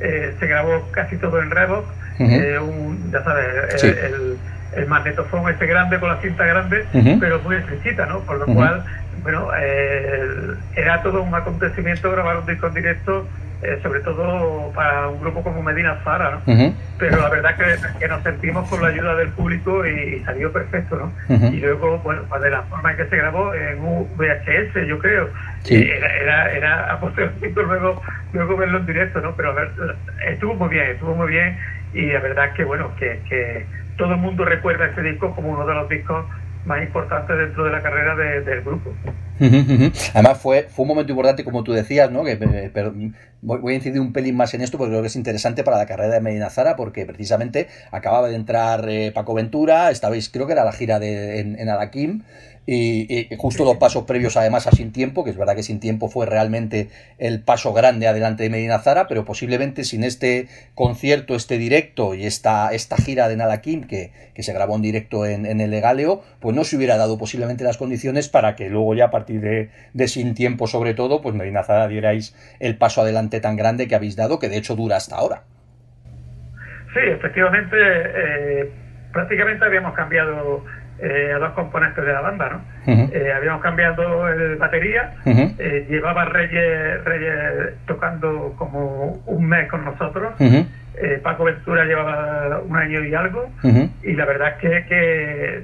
eh, 0.00 0.34
se 0.40 0.46
grabó 0.46 0.88
casi 0.90 1.18
todo 1.18 1.42
en 1.42 1.50
Revox, 1.50 1.86
eh, 2.18 2.58
un, 2.58 3.10
ya 3.12 3.22
sabes, 3.22 3.84
el, 3.84 4.38
el, 4.76 4.86
magnetofón 4.86 5.52
ese 5.52 5.66
grande 5.66 6.00
con 6.00 6.08
la 6.08 6.20
cinta 6.22 6.46
grande, 6.46 6.86
pero 7.20 7.40
muy 7.40 7.56
exquisita, 7.56 8.06
¿no? 8.06 8.20
Por 8.20 8.38
lo 8.38 8.46
cual, 8.46 8.84
bueno, 9.22 9.48
era 9.54 11.02
todo 11.02 11.22
un 11.22 11.34
acontecimiento 11.34 12.10
grabar 12.10 12.38
un 12.38 12.46
disco 12.46 12.68
en 12.68 12.74
directo 12.74 13.26
eh, 13.62 13.78
sobre 13.82 14.00
todo 14.00 14.72
para 14.74 15.08
un 15.08 15.20
grupo 15.20 15.42
como 15.42 15.62
Medina 15.62 16.00
Zara, 16.02 16.30
¿no? 16.46 16.74
Pero 16.98 17.18
la 17.18 17.28
verdad 17.28 17.56
que, 17.56 17.98
que, 17.98 18.08
nos 18.08 18.22
sentimos 18.22 18.68
con 18.70 18.80
la 18.80 18.88
ayuda 18.88 19.14
del 19.16 19.28
público 19.28 19.86
y, 19.86 20.22
salió 20.24 20.50
perfecto, 20.50 20.96
¿no? 21.28 21.50
Y 21.52 21.60
luego, 21.60 21.98
bueno, 21.98 22.22
pues 22.28 22.40
de 22.40 22.50
la 22.50 22.62
forma 22.62 22.92
en 22.92 22.96
que 22.96 23.06
se 23.06 23.16
grabó 23.16 23.54
en 23.54 23.80
un 23.80 24.08
VHS, 24.16 24.86
yo 24.86 24.98
creo, 24.98 25.28
era, 25.68 26.16
era, 26.16 26.52
era 26.52 26.92
a 26.94 27.00
luego, 27.00 28.02
luego 28.32 28.56
verlo 28.56 28.78
en 28.78 28.86
directo, 28.86 29.20
¿no? 29.20 29.34
Pero 29.36 29.50
a 29.50 29.54
ver, 29.54 29.70
estuvo 30.26 30.54
muy 30.54 30.70
bien, 30.70 30.86
estuvo 30.92 31.14
muy 31.14 31.28
bien 31.28 31.56
y 31.92 32.06
la 32.06 32.20
verdad 32.20 32.52
que, 32.54 32.64
bueno, 32.64 32.94
que, 32.96 33.20
que 33.28 33.66
todo 33.96 34.14
el 34.14 34.20
mundo 34.20 34.44
recuerda 34.44 34.86
este 34.86 35.02
disco 35.02 35.34
como 35.34 35.50
uno 35.50 35.66
de 35.66 35.74
los 35.74 35.88
discos 35.88 36.24
más 36.64 36.82
importantes 36.82 37.36
dentro 37.36 37.64
de 37.64 37.72
la 37.72 37.82
carrera 37.82 38.14
del 38.14 38.62
grupo. 38.62 38.92
Además 40.14 40.38
fue, 40.38 40.66
fue 40.68 40.82
un 40.82 40.88
momento 40.88 41.12
importante, 41.12 41.44
como 41.44 41.64
tú 41.64 41.72
decías, 41.72 42.10
¿no? 42.10 42.24
Que, 42.24 42.36
voy 43.42 43.72
a 43.72 43.76
incidir 43.76 44.00
un 44.00 44.12
pelín 44.12 44.36
más 44.36 44.52
en 44.52 44.60
esto 44.60 44.76
porque 44.76 44.90
creo 44.90 45.00
que 45.00 45.08
es 45.08 45.16
interesante 45.16 45.64
para 45.64 45.78
la 45.78 45.86
carrera 45.86 46.14
de 46.14 46.20
Medina 46.20 46.50
Zara 46.50 46.76
porque 46.76 47.06
precisamente 47.06 47.68
acababa 47.90 48.28
de 48.28 48.36
entrar 48.36 48.86
eh, 48.88 49.12
Paco 49.12 49.32
Ventura, 49.32 49.90
estabais, 49.90 50.28
creo 50.28 50.46
que 50.46 50.52
era 50.52 50.64
la 50.64 50.72
gira 50.72 50.98
de, 50.98 51.40
en, 51.40 51.58
en 51.58 51.68
y, 52.66 53.28
justo 53.36 53.64
los 53.64 53.78
pasos 53.78 54.04
previos 54.04 54.36
además 54.36 54.66
a 54.66 54.70
Sin 54.70 54.92
Tiempo, 54.92 55.24
que 55.24 55.30
es 55.30 55.36
verdad 55.36 55.56
que 55.56 55.62
Sin 55.62 55.80
Tiempo 55.80 56.08
fue 56.08 56.26
realmente 56.26 56.88
el 57.18 57.42
paso 57.42 57.72
grande 57.72 58.06
adelante 58.06 58.44
de 58.44 58.50
Medina 58.50 58.78
Zara, 58.78 59.08
pero 59.08 59.24
posiblemente 59.24 59.84
sin 59.84 60.04
este 60.04 60.48
concierto, 60.74 61.34
este 61.34 61.58
directo 61.58 62.14
y 62.14 62.26
esta, 62.26 62.72
esta 62.72 62.96
gira 62.96 63.28
de 63.28 63.36
Nalakim 63.36 63.84
que, 63.84 64.12
que 64.34 64.42
se 64.42 64.52
grabó 64.52 64.76
en 64.76 64.82
directo 64.82 65.26
en, 65.26 65.46
en, 65.46 65.60
el 65.60 65.70
Legaleo, 65.70 66.22
pues 66.40 66.54
no 66.54 66.64
se 66.64 66.76
hubiera 66.76 66.96
dado 66.96 67.18
posiblemente 67.18 67.64
las 67.64 67.76
condiciones 67.76 68.28
para 68.28 68.54
que 68.56 68.68
luego 68.68 68.94
ya 68.94 69.06
a 69.06 69.10
partir 69.10 69.40
de, 69.40 69.70
de 69.92 70.08
Sin 70.08 70.34
Tiempo 70.34 70.66
sobre 70.66 70.94
todo, 70.94 71.22
pues 71.22 71.34
Medina 71.34 71.62
Zara 71.62 71.88
dierais 71.88 72.36
el 72.60 72.76
paso 72.76 73.00
adelante 73.00 73.40
tan 73.40 73.56
grande 73.56 73.88
que 73.88 73.94
habéis 73.94 74.16
dado, 74.16 74.38
que 74.38 74.48
de 74.48 74.58
hecho 74.58 74.76
dura 74.76 74.96
hasta 74.96 75.16
ahora. 75.16 75.42
Sí, 76.92 77.00
efectivamente, 77.04 77.76
eh, 77.76 78.70
prácticamente 79.12 79.64
habíamos 79.64 79.94
cambiado 79.94 80.64
eh, 81.02 81.32
a 81.34 81.38
dos 81.38 81.52
componentes 81.52 82.04
de 82.04 82.12
la 82.12 82.20
banda, 82.20 82.50
¿no? 82.50 82.60
Eh, 82.86 83.32
habíamos 83.34 83.62
cambiado 83.62 84.28
el 84.28 84.56
batería, 84.56 85.14
eh, 85.24 85.86
llevaba 85.88 86.26
Reyes, 86.26 87.02
Reyes 87.04 87.74
tocando 87.86 88.54
como 88.58 89.22
un 89.24 89.48
mes 89.48 89.66
con 89.70 89.84
nosotros, 89.84 90.34
Paco 91.22 91.44
Ventura 91.44 91.86
llevaba 91.86 92.60
un 92.60 92.76
año 92.76 93.02
y 93.02 93.14
algo, 93.14 93.50
y 94.02 94.12
la 94.12 94.26
verdad 94.26 94.56
es 94.60 94.86
que, 94.86 95.62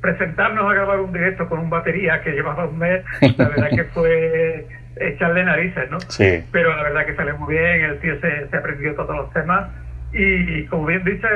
presentarnos 0.00 0.70
a 0.70 0.74
grabar 0.74 1.00
un 1.00 1.12
directo 1.12 1.48
con 1.48 1.58
un 1.58 1.68
batería 1.68 2.22
que 2.22 2.30
llevaba 2.30 2.64
un 2.64 2.78
mes, 2.78 3.04
la 3.36 3.48
verdad 3.48 3.68
que 3.68 3.84
fue 3.84 4.66
echarle 4.96 5.44
narices, 5.44 5.90
¿no? 5.90 6.00
Sí. 6.00 6.44
Pero 6.50 6.74
la 6.74 6.84
verdad 6.84 7.04
que 7.04 7.14
salió 7.14 7.36
muy 7.36 7.56
bien, 7.56 7.82
el 7.82 7.98
tío 7.98 8.18
se, 8.20 8.48
se 8.48 8.56
aprendió 8.56 8.94
todos 8.94 9.16
los 9.16 9.32
temas, 9.34 9.68
y 10.14 10.64
como 10.66 10.86
bien 10.86 11.04
dice, 11.04 11.28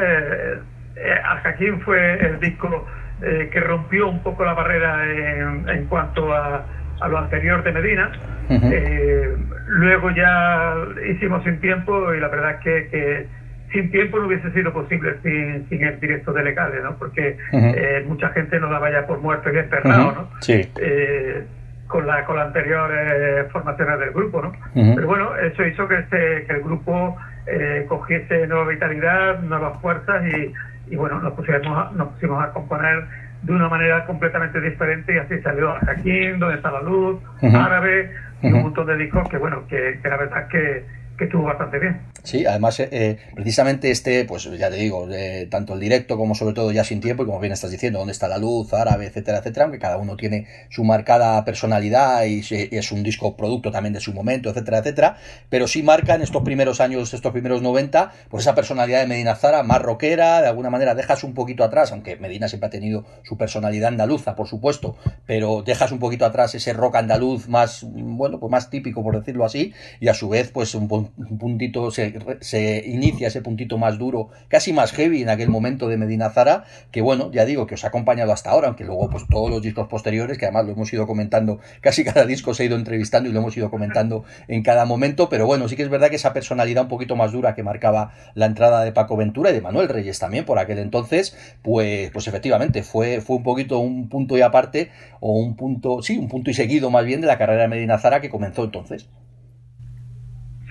Jaquín 1.43 1.81
fue 1.81 2.15
el 2.25 2.41
disco 2.41 2.87
eh, 3.25 3.49
que 3.53 3.61
rompió 3.61 4.09
un 4.09 4.23
poco 4.23 4.45
la 4.45 4.55
barrera 4.55 5.05
en, 5.05 5.69
en 5.69 5.87
cuanto 5.87 6.33
a, 6.33 6.65
a, 7.01 7.09
lo 7.09 7.19
anterior 7.19 7.63
de 7.63 7.73
Medina. 7.73 8.11
eh, 8.51 9.37
luego 9.67 10.11
ya 10.11 10.75
hicimos 11.09 11.45
Sin 11.45 11.61
Tiempo 11.61 12.13
y 12.15 12.21
la 12.21 12.29
verdad 12.29 12.53
es 12.53 12.61
que, 12.61 12.89
que 12.91 13.27
Sin 13.73 13.91
Tiempo 13.91 14.19
no 14.19 14.27
hubiese 14.27 14.51
sido 14.53 14.73
posible 14.73 15.15
sin, 15.23 15.69
sin 15.69 15.85
el 15.85 16.01
directo 16.01 16.33
de 16.33 16.43
Legales, 16.43 16.83
¿no? 16.83 16.97
Porque 16.97 17.39
eh, 17.53 18.05
mucha 18.07 18.29
gente 18.31 18.59
nos 18.59 18.71
daba 18.71 18.91
ya 18.91 19.07
por 19.07 19.21
muerto 19.21 19.53
y 19.53 19.59
enterrado, 19.59 20.13
¿no? 20.13 20.29
Sí. 20.41 20.69
Eh, 20.81 21.45
con 21.87 22.07
la 22.07 22.25
con 22.25 22.37
las 22.37 22.47
anteriores 22.47 23.53
formaciones 23.53 23.99
del 24.01 24.11
grupo, 24.13 24.41
¿no? 24.43 24.53
Pero 24.75 25.07
bueno, 25.07 25.37
eso 25.37 25.65
hizo 25.67 25.87
que, 25.87 25.99
este, 25.99 26.45
que 26.47 26.55
el 26.55 26.63
grupo 26.63 27.17
eh, 27.47 27.85
cogiese 27.89 28.47
nueva 28.47 28.67
vitalidad, 28.67 29.41
nuevas 29.41 29.81
fuerzas 29.81 30.25
y, 30.27 30.53
y 30.89 30.97
bueno, 30.97 31.21
nos 31.21 31.33
pusimos, 31.35 31.93
nos 31.95 32.09
pusimos 32.09 32.43
a 32.43 32.53
componer 32.53 33.05
de 33.43 33.53
una 33.53 33.69
manera 33.69 34.05
completamente 34.07 34.61
diferente 34.61 35.15
y 35.15 35.19
así 35.19 35.41
salió 35.43 35.75
Jaquín, 35.85 36.39
Donde 36.39 36.57
está 36.57 36.71
la 36.71 36.83
luz, 36.83 37.21
Árabe 37.43 38.13
y 38.43 38.53
un 38.53 38.63
montón 38.63 38.87
de 38.87 38.97
discos 38.97 39.29
que 39.29 39.39
bueno, 39.39 39.67
que, 39.69 39.99
que 40.03 40.09
la 40.09 40.17
verdad 40.17 40.49
que 40.49 40.85
que 41.17 41.25
estuvo 41.25 41.45
bastante 41.45 41.79
bien. 41.79 42.01
Sí, 42.23 42.47
además, 42.47 42.79
eh, 42.79 42.89
eh, 42.93 43.19
precisamente 43.35 43.91
este, 43.91 44.25
pues 44.25 44.45
ya 44.57 44.71
te 44.71 44.77
digo, 44.77 45.09
eh, 45.11 45.49
tanto 45.51 45.75
el 45.75 45.81
directo 45.81 46.17
como 46.17 46.35
sobre 46.35 46.55
todo 46.55 46.71
ya 46.71 46.85
sin 46.85 47.01
tiempo, 47.01 47.25
y 47.25 47.27
como 47.27 47.41
bien 47.41 47.53
estás 47.53 47.71
diciendo, 47.71 47.99
dónde 47.99 48.13
está 48.13 48.29
la 48.29 48.39
luz, 48.39 48.73
árabe, 48.73 49.07
etcétera, 49.07 49.39
etcétera, 49.39 49.65
aunque 49.65 49.81
cada 49.81 49.97
uno 49.97 50.17
tiene 50.17 50.47
su 50.71 50.85
marcada 50.85 51.45
personalidad 51.45 52.25
y, 52.25 52.43
es 52.51 52.93
un 52.93 53.03
disco 53.03 53.37
producto 53.37 53.73
también 53.73 53.93
de 53.93 54.01
su 54.01 54.13
momento, 54.13 54.51
etcétera, 54.51 54.79
etcétera, 54.79 55.17
pero 55.49 55.67
sí 55.67 55.83
marca 55.83 56.15
en 56.15 56.23
estos 56.23 56.43
primeros 56.43 56.81
años, 56.81 57.13
estos 57.13 57.33
primeros 57.33 57.61
90, 57.61 58.13
pues 58.29 58.45
esa 58.45 58.55
personalidad 58.55 59.01
de 59.01 59.07
Medina 59.07 59.35
Zara 59.35 59.63
más 59.63 59.83
rockera, 59.83 60.43
de 60.43 60.49
alguna 60.49 60.71
manera 60.71 60.95
dejas 60.95 61.25
un 61.25 61.35
poquito 61.35 61.65
atrás, 61.65 61.91
aunque 61.91 62.17
Medina 62.17 62.49
siempre 62.49 62.69
ha 62.69 62.71
tenido 62.71 63.05
su 63.25 63.37
personalidad 63.37 63.89
andaluza, 63.89 64.37
por 64.37 64.47
supuesto, 64.47 64.97
pero 65.27 65.63
dejas 65.63 65.91
un 65.91 65.99
poquito 65.99 66.25
atrás 66.25 66.55
ese 66.55 66.73
rock 66.73 66.97
andaluz 66.97 67.49
más, 67.49 67.85
bueno, 67.85 68.39
pues 68.39 68.51
más 68.51 68.71
típico, 68.71 69.03
por 69.03 69.19
decirlo 69.19 69.45
así, 69.45 69.75
y 70.01 70.07
a 70.09 70.15
su 70.15 70.29
vez, 70.29 70.51
pues 70.53 70.75
un 70.75 70.89
un 71.17 71.39
puntito, 71.39 71.91
se, 71.91 72.19
se, 72.41 72.83
inicia 72.87 73.29
ese 73.29 73.43
puntito 73.43 73.79
más 73.79 73.99
duro, 73.99 74.31
casi 74.49 74.73
más 74.73 74.93
heavy 74.93 75.23
en 75.23 75.29
aquel 75.29 75.49
momento 75.49 75.89
de 75.89 75.97
Medina 75.97 76.31
Zara, 76.31 76.65
que 76.91 77.03
bueno, 77.03 77.31
ya 77.33 77.45
digo, 77.45 77.67
que 77.67 77.75
os 77.75 77.85
ha 77.85 77.89
acompañado 77.89 78.33
hasta 78.33 78.51
ahora, 78.51 78.69
aunque 78.69 78.85
luego 78.85 79.11
pues 79.11 79.25
todos 79.29 79.51
los 79.51 79.63
discos 79.63 79.89
posteriores, 79.89 80.39
que 80.39 80.47
además 80.47 80.67
lo 80.67 80.73
hemos 80.73 80.93
ido 80.93 81.07
comentando, 81.07 81.61
casi 81.81 82.05
cada 82.05 82.25
disco 82.25 82.55
se 82.55 82.63
ha 82.63 82.67
ido 82.67 82.77
entrevistando 82.77 83.29
y 83.29 83.33
lo 83.33 83.41
hemos 83.41 83.57
ido 83.57 83.71
comentando 83.71 84.25
en 84.49 84.63
cada 84.63 84.85
momento, 84.85 85.29
pero 85.29 85.47
bueno, 85.47 85.69
sí 85.69 85.77
que 85.77 85.83
es 85.83 85.91
verdad 85.91 86.09
que 86.09 86.17
esa 86.17 86.33
personalidad 86.33 86.85
un 86.85 86.89
poquito 86.89 87.17
más 87.17 87.33
dura 87.33 87.55
que 87.55 87.63
marcaba 87.63 88.13
la 88.35 88.47
entrada 88.47 88.83
de 88.85 88.93
Paco 88.93 89.17
Ventura 89.17 89.51
y 89.51 89.55
de 89.55 89.61
Manuel 89.61 89.89
Reyes 89.89 90.19
también 90.19 90.45
por 90.45 90.59
aquel 90.59 90.79
entonces, 90.79 91.37
pues, 91.63 92.11
pues 92.11 92.27
efectivamente 92.27 92.83
fue, 92.83 93.21
fue 93.21 93.37
un 93.37 93.43
poquito 93.43 93.79
un 93.79 94.09
punto 94.09 94.37
y 94.39 94.41
aparte, 94.41 94.91
o 95.21 95.33
un 95.39 95.57
punto, 95.57 96.03
sí, 96.03 96.17
un 96.17 96.29
punto 96.29 96.51
y 96.51 96.55
seguido 96.55 96.91
más 96.91 97.05
bien 97.05 97.21
de 97.21 97.27
la 97.27 97.39
carrera 97.39 97.63
de 97.63 97.69
Medina 97.69 97.99
Zara 97.99 98.21
que 98.21 98.31
comenzó 98.31 98.65
entonces. 98.65 99.09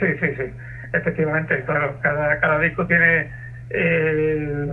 Sí, 0.01 0.07
sí, 0.19 0.33
sí, 0.35 0.43
efectivamente, 0.93 1.61
claro, 1.63 1.95
cada, 2.01 2.39
cada 2.39 2.59
disco 2.59 2.87
tiene 2.87 3.27
eh, 3.69 4.67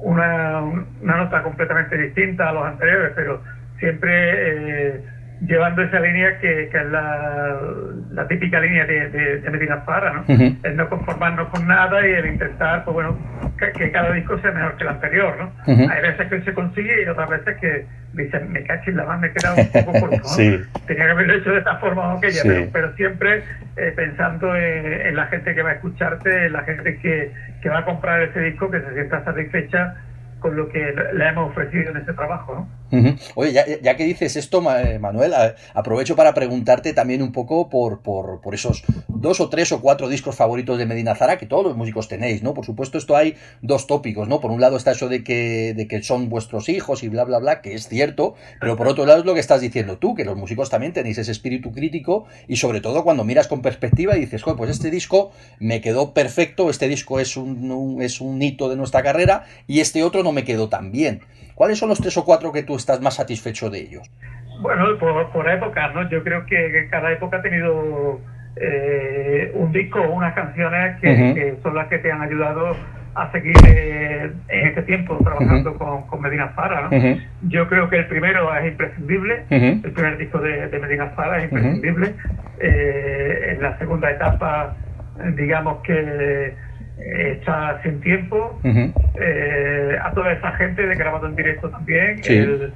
una, 0.00 0.62
una, 0.62 1.16
nota 1.18 1.42
completamente 1.42 1.98
distinta 1.98 2.48
a 2.48 2.52
los 2.52 2.64
anteriores, 2.64 3.12
pero 3.14 3.42
siempre 3.78 4.94
eh, 4.94 5.00
llevando 5.46 5.82
esa 5.82 6.00
línea 6.00 6.38
que, 6.38 6.68
que 6.70 6.78
es 6.78 6.86
la, 6.86 7.58
la, 8.12 8.28
típica 8.28 8.60
línea 8.60 8.86
de, 8.86 9.08
de, 9.10 9.50
Medina 9.50 9.82
Zara, 9.84 10.12
¿no? 10.12 10.24
El 10.62 10.76
no 10.76 10.88
conformarnos 10.88 11.48
con 11.48 11.66
nada 11.66 12.06
y 12.06 12.12
el 12.12 12.26
intentar, 12.26 12.84
pues 12.84 12.94
bueno, 12.94 13.18
que, 13.58 13.90
cada 13.90 14.12
disco 14.12 14.38
sea 14.38 14.52
mejor 14.52 14.76
que 14.76 14.84
el 14.84 14.90
anterior, 14.90 15.36
¿no? 15.38 15.52
Hay 15.66 16.02
veces 16.02 16.28
que 16.28 16.42
se 16.42 16.54
consigue 16.54 17.04
y 17.04 17.08
otras 17.08 17.28
veces 17.28 17.56
que 17.60 17.86
dicen, 18.12 18.52
me 18.52 18.62
cacho 18.64 18.90
la 18.92 19.04
más, 19.04 19.20
me 19.20 19.28
he 19.28 19.32
quedado 19.32 19.56
un 19.56 19.84
poco 19.84 20.00
corto, 20.00 20.16
¿no? 20.16 20.80
Tenía 20.86 21.04
que 21.04 21.10
haberlo 21.10 21.34
hecho 21.34 21.50
de 21.50 21.58
esta 21.58 21.76
forma 21.76 22.14
o 22.14 22.18
aquella, 22.18 22.42
pero, 22.44 22.66
pero, 22.72 22.94
siempre 22.94 23.42
eh, 23.76 23.92
pensando 23.96 24.54
en, 24.54 25.06
en, 25.06 25.16
la 25.16 25.26
gente 25.26 25.54
que 25.54 25.62
va 25.62 25.70
a 25.70 25.74
escucharte, 25.74 26.46
en 26.46 26.52
la 26.52 26.62
gente 26.62 26.98
que, 26.98 27.32
que 27.62 27.68
va 27.68 27.78
a 27.78 27.84
comprar 27.84 28.22
ese 28.22 28.40
disco, 28.40 28.70
que 28.70 28.80
se 28.80 28.94
sienta 28.94 29.24
satisfecha 29.24 29.94
con 30.38 30.56
lo 30.56 30.68
que 30.68 30.94
le 31.14 31.28
hemos 31.28 31.50
ofrecido 31.50 31.90
en 31.90 31.98
ese 31.98 32.12
trabajo, 32.12 32.54
¿no? 32.54 32.81
Oye, 33.34 33.80
ya, 33.82 33.96
que 33.96 34.04
dices 34.04 34.36
esto, 34.36 34.62
eh, 34.76 34.98
Manuel, 34.98 35.32
aprovecho 35.74 36.14
para 36.14 36.34
preguntarte 36.34 36.92
también 36.92 37.22
un 37.22 37.32
poco 37.32 37.70
por, 37.70 38.02
por, 38.02 38.40
por, 38.40 38.54
esos 38.54 38.84
dos 39.08 39.40
o 39.40 39.48
tres 39.48 39.72
o 39.72 39.80
cuatro 39.80 40.08
discos 40.08 40.36
favoritos 40.36 40.76
de 40.78 40.84
Medina 40.84 41.14
Zara 41.14 41.38
que 41.38 41.46
todos 41.46 41.64
los 41.64 41.76
músicos 41.76 42.08
tenéis, 42.08 42.42
¿no? 42.42 42.52
Por 42.52 42.66
supuesto, 42.66 42.98
esto 42.98 43.16
hay 43.16 43.36
dos 43.62 43.86
tópicos, 43.86 44.28
¿no? 44.28 44.40
Por 44.40 44.50
un 44.50 44.60
lado 44.60 44.76
está 44.76 44.90
eso 44.90 45.08
de 45.08 45.24
que, 45.24 45.72
de 45.74 45.88
que 45.88 46.02
son 46.02 46.28
vuestros 46.28 46.68
hijos 46.68 47.02
y 47.02 47.08
bla, 47.08 47.24
bla, 47.24 47.38
bla, 47.38 47.62
que 47.62 47.74
es 47.74 47.88
cierto, 47.88 48.34
pero 48.60 48.76
por 48.76 48.88
otro 48.88 49.06
lado 49.06 49.20
es 49.20 49.26
lo 49.26 49.34
que 49.34 49.40
estás 49.40 49.60
diciendo 49.60 49.98
tú, 49.98 50.14
que 50.14 50.24
los 50.24 50.36
músicos 50.36 50.68
también 50.68 50.92
tenéis 50.92 51.16
ese 51.18 51.32
espíritu 51.32 51.72
crítico 51.72 52.26
y 52.46 52.56
sobre 52.56 52.80
todo 52.80 53.04
cuando 53.04 53.24
miras 53.24 53.48
con 53.48 53.62
perspectiva 53.62 54.16
y 54.16 54.20
dices, 54.20 54.42
pues 54.56 54.70
este 54.70 54.90
disco 54.90 55.32
me 55.58 55.80
quedó 55.80 56.12
perfecto, 56.12 56.68
este 56.68 56.88
disco 56.88 57.20
es 57.20 57.36
un, 57.36 58.02
es 58.02 58.20
un 58.20 58.42
hito 58.42 58.68
de 58.68 58.76
nuestra 58.76 59.02
carrera 59.02 59.44
y 59.66 59.80
este 59.80 60.04
otro 60.04 60.22
no 60.22 60.32
me 60.32 60.44
quedó 60.44 60.68
tan 60.68 60.92
bien. 60.92 61.22
¿Cuáles 61.62 61.78
son 61.78 61.90
los 61.90 62.00
tres 62.00 62.16
o 62.16 62.24
cuatro 62.24 62.50
que 62.50 62.64
tú 62.64 62.74
estás 62.74 63.00
más 63.00 63.14
satisfecho 63.14 63.70
de 63.70 63.78
ellos? 63.78 64.10
Bueno, 64.62 64.98
por, 64.98 65.30
por 65.30 65.48
épocas, 65.48 65.94
¿no? 65.94 66.10
Yo 66.10 66.24
creo 66.24 66.44
que, 66.44 66.88
cada 66.90 67.12
época 67.12 67.36
ha 67.36 67.42
tenido 67.42 68.20
eh, 68.56 69.52
un 69.54 69.70
disco 69.70 70.00
o 70.00 70.10
unas 70.10 70.34
canciones 70.34 71.00
que, 71.00 71.54
son 71.62 71.76
las 71.76 71.86
que 71.86 71.98
te 71.98 72.10
han 72.10 72.20
ayudado 72.20 72.74
a 73.14 73.30
seguir 73.30 73.54
eh, 73.68 74.32
en 74.48 74.66
este 74.66 74.82
tiempo 74.82 75.16
trabajando 75.22 75.78
con, 75.78 76.20
Medina 76.20 76.52
Zara. 76.56 76.88
¿no? 76.90 77.20
Yo 77.42 77.68
creo 77.68 77.88
que 77.88 77.98
el 77.98 78.06
primero 78.08 78.52
es 78.56 78.66
imprescindible, 78.66 79.44
el 79.50 79.92
primer 79.92 80.18
disco 80.18 80.38
de, 80.38 80.66
Medina 80.80 81.12
Zara 81.14 81.38
es 81.38 81.44
imprescindible. 81.44 82.12
Eh, 82.58 83.52
en 83.52 83.62
la 83.62 83.78
segunda 83.78 84.10
etapa, 84.10 84.74
digamos 85.36 85.80
que 85.84 86.56
está 87.04 87.80
sin 87.82 88.00
tiempo, 88.00 88.58
eh, 88.64 89.96
a 90.02 90.12
toda 90.12 90.32
esa 90.32 90.52
gente 90.52 90.86
de 90.86 90.94
grabado 90.94 91.26
en 91.26 91.36
directo 91.36 91.68
también, 91.70 92.20
el, 92.24 92.72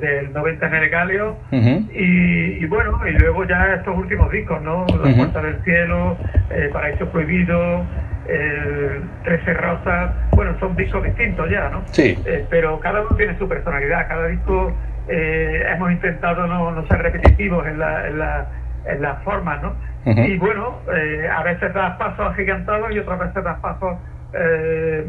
del 0.00 0.32
90 0.32 0.66
en 0.66 0.74
el 0.74 0.90
Galio, 0.90 1.36
y, 1.50 2.64
bueno, 2.66 3.00
y 3.06 3.12
luego 3.12 3.44
ya 3.44 3.74
estos 3.74 3.96
últimos 3.96 4.30
discos, 4.30 4.62
¿no? 4.62 4.86
La 4.86 5.14
Puerta 5.14 5.42
del 5.42 5.62
Cielo, 5.64 6.16
eh, 6.50 6.70
Paraíso 6.72 7.08
Prohibido, 7.10 7.84
el 8.28 9.02
13 9.24 9.54
Rosas, 9.54 10.12
bueno, 10.32 10.54
son 10.60 10.76
discos 10.76 11.02
distintos 11.04 11.50
ya, 11.50 11.68
¿no? 11.70 11.82
Sí. 11.86 12.16
Eh, 12.24 12.44
pero 12.50 12.78
cada 12.80 13.00
uno 13.00 13.16
tiene 13.16 13.36
su 13.38 13.48
personalidad, 13.48 14.08
cada 14.08 14.26
disco 14.28 14.74
hemos 15.08 15.90
intentado 15.90 16.46
no, 16.46 16.70
no 16.70 16.86
ser 16.86 17.02
repetitivos 17.02 17.66
en 17.66 17.80
la, 17.80 18.06
en 18.06 18.18
la, 18.20 18.46
en 18.86 19.02
las 19.02 19.22
formas, 19.22 19.62
¿no? 19.62 19.74
Y 20.04 20.36
bueno, 20.36 20.78
eh, 20.92 21.28
a 21.32 21.42
veces 21.44 21.72
das 21.72 21.96
pasos 21.96 22.32
agigantados 22.32 22.90
y 22.90 22.98
otras 22.98 23.20
veces 23.20 23.44
das 23.44 23.58
pasos 23.60 23.98
eh, 24.34 25.06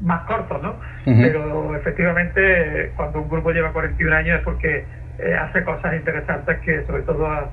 más 0.00 0.22
cortos, 0.24 0.60
¿no? 0.62 0.74
Pero 1.04 1.76
efectivamente, 1.76 2.92
cuando 2.96 3.20
un 3.20 3.28
grupo 3.28 3.52
lleva 3.52 3.72
41 3.72 4.16
años 4.16 4.38
es 4.38 4.44
porque 4.44 4.84
eh, 5.18 5.34
hace 5.34 5.62
cosas 5.62 5.94
interesantes 5.94 6.58
que, 6.60 6.84
sobre 6.86 7.02
todo 7.02 7.26
a, 7.26 7.50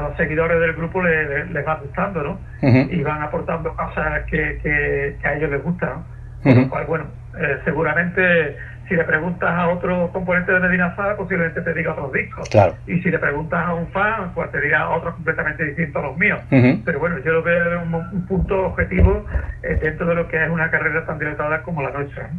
los 0.00 0.16
seguidores 0.16 0.58
del 0.58 0.72
grupo, 0.72 1.02
les, 1.02 1.50
les 1.50 1.66
va 1.66 1.76
gustando, 1.76 2.22
¿no? 2.22 2.38
Y 2.62 3.02
van 3.02 3.22
aportando 3.22 3.76
cosas 3.76 4.22
que, 4.24 4.58
que, 4.62 5.16
a 5.22 5.34
ellos 5.34 5.50
les 5.50 5.62
gustan, 5.62 5.90
¿no? 5.90 6.04
Con 6.42 6.62
lo 6.62 6.68
cual, 6.70 6.86
bueno, 6.86 7.04
seguramente 7.64 8.56
si 8.92 8.96
le 8.96 9.04
preguntas 9.04 9.48
a 9.48 9.70
otro 9.70 10.12
componente 10.12 10.52
de 10.52 10.60
Medina 10.60 10.94
Zara, 10.94 11.16
posiblemente 11.16 11.62
te 11.62 11.72
diga 11.72 11.92
otros 11.92 12.12
discos. 12.12 12.46
Claro. 12.50 12.74
Y 12.86 13.00
si 13.00 13.10
le 13.10 13.18
preguntas 13.18 13.66
a 13.66 13.72
un 13.72 13.86
fan, 13.88 14.34
pues 14.34 14.52
te 14.52 14.60
dirá 14.60 14.90
otros 14.90 15.14
completamente 15.14 15.64
distintos 15.64 16.04
a 16.04 16.08
los 16.08 16.18
míos. 16.18 16.40
Pero 16.50 17.00
bueno, 17.00 17.16
yo 17.24 17.32
lo 17.32 17.42
veo 17.42 17.82
un, 17.82 17.94
un 17.94 18.26
punto 18.26 18.66
objetivo 18.66 19.24
eh, 19.62 19.78
dentro 19.80 20.06
de 20.06 20.14
lo 20.14 20.28
que 20.28 20.44
es 20.44 20.50
una 20.50 20.70
carrera 20.70 21.06
tan 21.06 21.18
dilatada 21.18 21.62
como 21.62 21.80
la 21.80 21.90
nuestra. 21.90 22.30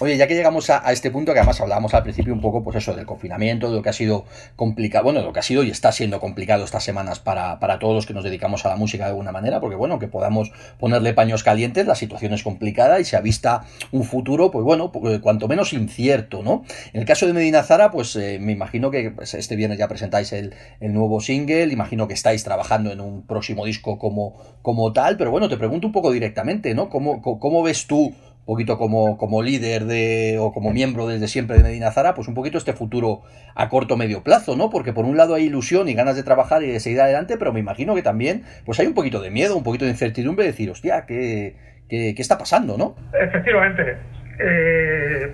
Oye, 0.00 0.16
ya 0.16 0.26
que 0.26 0.34
llegamos 0.34 0.70
a, 0.70 0.90
este 0.92 1.10
punto, 1.10 1.32
que 1.32 1.38
además 1.38 1.60
hablábamos 1.60 1.94
al 1.94 2.02
principio 2.02 2.32
un 2.32 2.40
poco, 2.40 2.62
pues 2.62 2.76
eso, 2.76 2.94
del 2.94 3.06
confinamiento, 3.06 3.70
de 3.70 3.76
lo 3.76 3.82
que 3.82 3.88
ha 3.88 3.94
sido 3.94 4.24
complicado, 4.56 5.04
bueno, 5.04 5.20
de 5.20 5.26
lo 5.26 5.32
que 5.32 5.40
ha 5.40 5.42
sido 5.42 5.62
y 5.62 5.70
está 5.70 5.92
siendo 5.92 6.20
complicado 6.20 6.64
estas 6.64 6.84
semanas 6.84 7.18
para, 7.18 7.58
para 7.60 7.78
todos 7.78 7.94
los 7.94 8.06
que 8.06 8.14
nos 8.14 8.24
dedicamos 8.24 8.64
a 8.66 8.70
la 8.70 8.76
música 8.76 9.04
de 9.04 9.10
alguna 9.10 9.32
manera, 9.32 9.60
porque 9.60 9.76
bueno, 9.76 9.98
que 9.98 10.08
podamos 10.08 10.52
ponerle 10.78 11.14
paños 11.14 11.42
calientes, 11.42 11.86
la 11.86 11.94
situación 11.94 12.32
es 12.34 12.42
complicada 12.42 13.00
y 13.00 13.04
se 13.04 13.16
ha 13.16 13.20
vista 13.20 13.62
un 13.90 14.04
futuro, 14.04 14.50
pues 14.50 14.64
bueno, 14.64 14.92
pues, 14.92 15.19
cuanto 15.20 15.48
menos 15.48 15.72
incierto, 15.72 16.42
¿no? 16.42 16.64
En 16.92 17.00
el 17.00 17.06
caso 17.06 17.26
de 17.26 17.32
Medina 17.32 17.62
Zara, 17.62 17.90
pues 17.90 18.14
eh, 18.16 18.38
me 18.40 18.52
imagino 18.52 18.90
que 18.90 19.10
pues, 19.10 19.34
este 19.34 19.56
viernes 19.56 19.78
ya 19.78 19.88
presentáis 19.88 20.32
el, 20.32 20.54
nuevo 20.80 21.20
single, 21.20 21.72
imagino 21.72 22.08
que 22.08 22.14
estáis 22.14 22.44
trabajando 22.44 22.92
en 22.92 23.00
un 23.00 23.26
próximo 23.26 23.64
disco 23.64 23.98
como, 23.98 24.58
como 24.62 24.92
tal, 24.92 25.16
pero 25.16 25.30
bueno, 25.30 25.48
te 25.48 25.56
pregunto 25.56 25.86
un 25.86 25.92
poco 25.92 26.10
directamente, 26.12 26.74
¿no? 26.74 26.88
¿Cómo, 26.88 27.20
cómo 27.22 27.62
ves 27.62 27.86
tú 27.86 28.14
un 28.40 28.46
poquito 28.46 28.78
como, 28.78 29.16
como 29.18 29.42
líder 29.42 29.84
de, 29.84 30.38
o 30.40 30.52
como 30.52 30.72
miembro 30.72 31.06
desde 31.06 31.28
siempre 31.28 31.56
de 31.56 31.62
Medina 31.62 31.92
Zara, 31.92 32.14
pues 32.14 32.26
un 32.26 32.34
poquito 32.34 32.58
este 32.58 32.72
futuro 32.72 33.22
a 33.54 33.68
corto 33.68 33.96
medio 33.96 34.24
plazo, 34.24 34.56
¿no? 34.56 34.70
Porque 34.70 34.92
por 34.92 35.04
un 35.04 35.16
lado 35.16 35.34
hay 35.34 35.44
ilusión 35.44 35.88
y 35.88 35.94
ganas 35.94 36.16
de 36.16 36.22
trabajar 36.22 36.62
y 36.62 36.68
de 36.68 36.80
seguir 36.80 37.00
adelante, 37.00 37.36
pero 37.36 37.52
me 37.52 37.60
imagino 37.60 37.94
que 37.94 38.02
también 38.02 38.42
pues 38.64 38.80
hay 38.80 38.86
un 38.86 38.94
poquito 38.94 39.20
de 39.20 39.30
miedo, 39.30 39.56
un 39.56 39.62
poquito 39.62 39.84
de 39.84 39.92
incertidumbre 39.92 40.44
de 40.44 40.52
decir, 40.52 40.70
hostia, 40.70 41.04
¿qué, 41.06 41.54
qué, 41.88 42.14
qué 42.16 42.22
está 42.22 42.38
pasando, 42.38 42.76
no? 42.78 42.96
Efectivamente, 43.12 43.98
eh, 44.40 45.32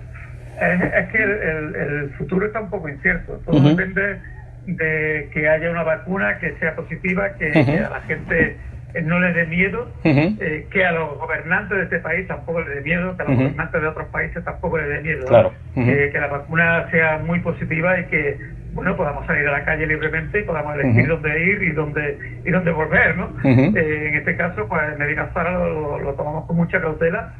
es, 0.61 1.09
que 1.09 1.23
el, 1.23 2.11
futuro 2.17 2.47
está 2.47 2.61
un 2.61 2.71
poco 2.71 2.89
incierto. 2.89 3.41
Todo 3.45 3.61
depende 3.61 4.19
de 4.67 5.29
que 5.33 5.49
haya 5.49 5.71
una 5.71 5.83
vacuna 5.83 6.39
que 6.39 6.53
sea 6.59 6.75
positiva, 6.75 7.35
que, 7.35 7.53
a 7.53 7.91
la 7.91 8.01
gente 8.03 8.57
no 9.05 9.21
le 9.21 9.33
dé 9.35 9.47
miedo, 9.47 9.89
eh, 10.05 10.67
que 10.71 10.85
a 10.85 10.93
los 10.93 11.19
gobernantes 11.19 11.77
de 11.77 11.85
este 11.85 11.99
país 11.99 12.27
tampoco 12.27 12.63
le 12.63 12.77
dé 12.77 12.81
miedo, 12.81 13.17
que 13.17 13.23
a 13.23 13.27
los 13.27 13.37
gobernantes 13.37 13.83
de 13.83 13.89
otros 13.89 14.09
países 14.09 14.43
tampoco 14.45 14.79
le 14.79 14.89
dé 14.89 15.01
miedo. 15.03 15.53
que 15.75 16.19
la 16.19 16.27
vacuna 16.29 16.91
sea 16.91 17.19
muy 17.19 17.41
positiva 17.41 18.01
y 18.01 18.05
que 18.05 18.39
bueno 18.73 18.95
podamos 18.95 19.27
salir 19.27 19.47
a 19.49 19.53
la 19.53 19.65
calle 19.65 19.87
libremente 19.87 20.41
y 20.41 20.43
podamos 20.43 20.75
elegir 20.75 21.09
dónde 21.09 21.43
ir 21.45 21.63
y 21.63 21.73
dónde 21.73 22.41
y 22.45 22.51
dónde 22.51 22.71
volver. 22.73 23.17
¿no? 23.17 23.31
Eh, 23.45 24.09
en 24.09 24.15
este 24.15 24.37
caso, 24.37 24.67
pues 24.69 24.99
Medina 24.99 25.31
Zara 25.35 25.59
lo 25.59 26.15
tomamos 26.15 26.47
con 26.47 26.57
mucha 26.57 26.81
cautela 26.81 27.35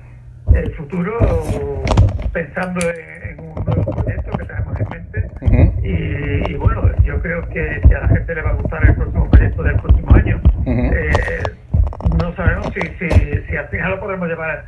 el 0.55 0.75
futuro 0.75 1.83
pensando 2.33 2.81
en, 2.91 3.41
un 3.41 3.65
nuevo 3.65 3.85
proyecto 3.93 4.39
que 4.39 4.45
tenemos 4.45 4.81
en 4.81 4.89
mente 4.89 5.77
y, 5.83 6.55
bueno, 6.55 6.91
yo 7.03 7.21
creo 7.21 7.49
que, 7.49 7.81
a 7.95 8.01
la 8.01 8.09
gente 8.09 8.35
le 8.35 8.43
va 8.43 8.51
a 8.51 8.55
gustar 8.55 8.85
el 8.85 8.95
próximo 8.95 9.31
proyecto 9.31 9.63
del 9.63 9.77
próximo 9.77 10.15
año. 10.15 10.41
Eh, 10.67 11.43
no 12.21 12.35
sabemos 12.35 12.73
si, 12.75 12.81
si, 12.81 13.09
si, 13.49 13.57
al 13.57 13.69
final 13.69 13.93
lo 13.93 14.01
podemos 14.01 14.29
llevar 14.29 14.65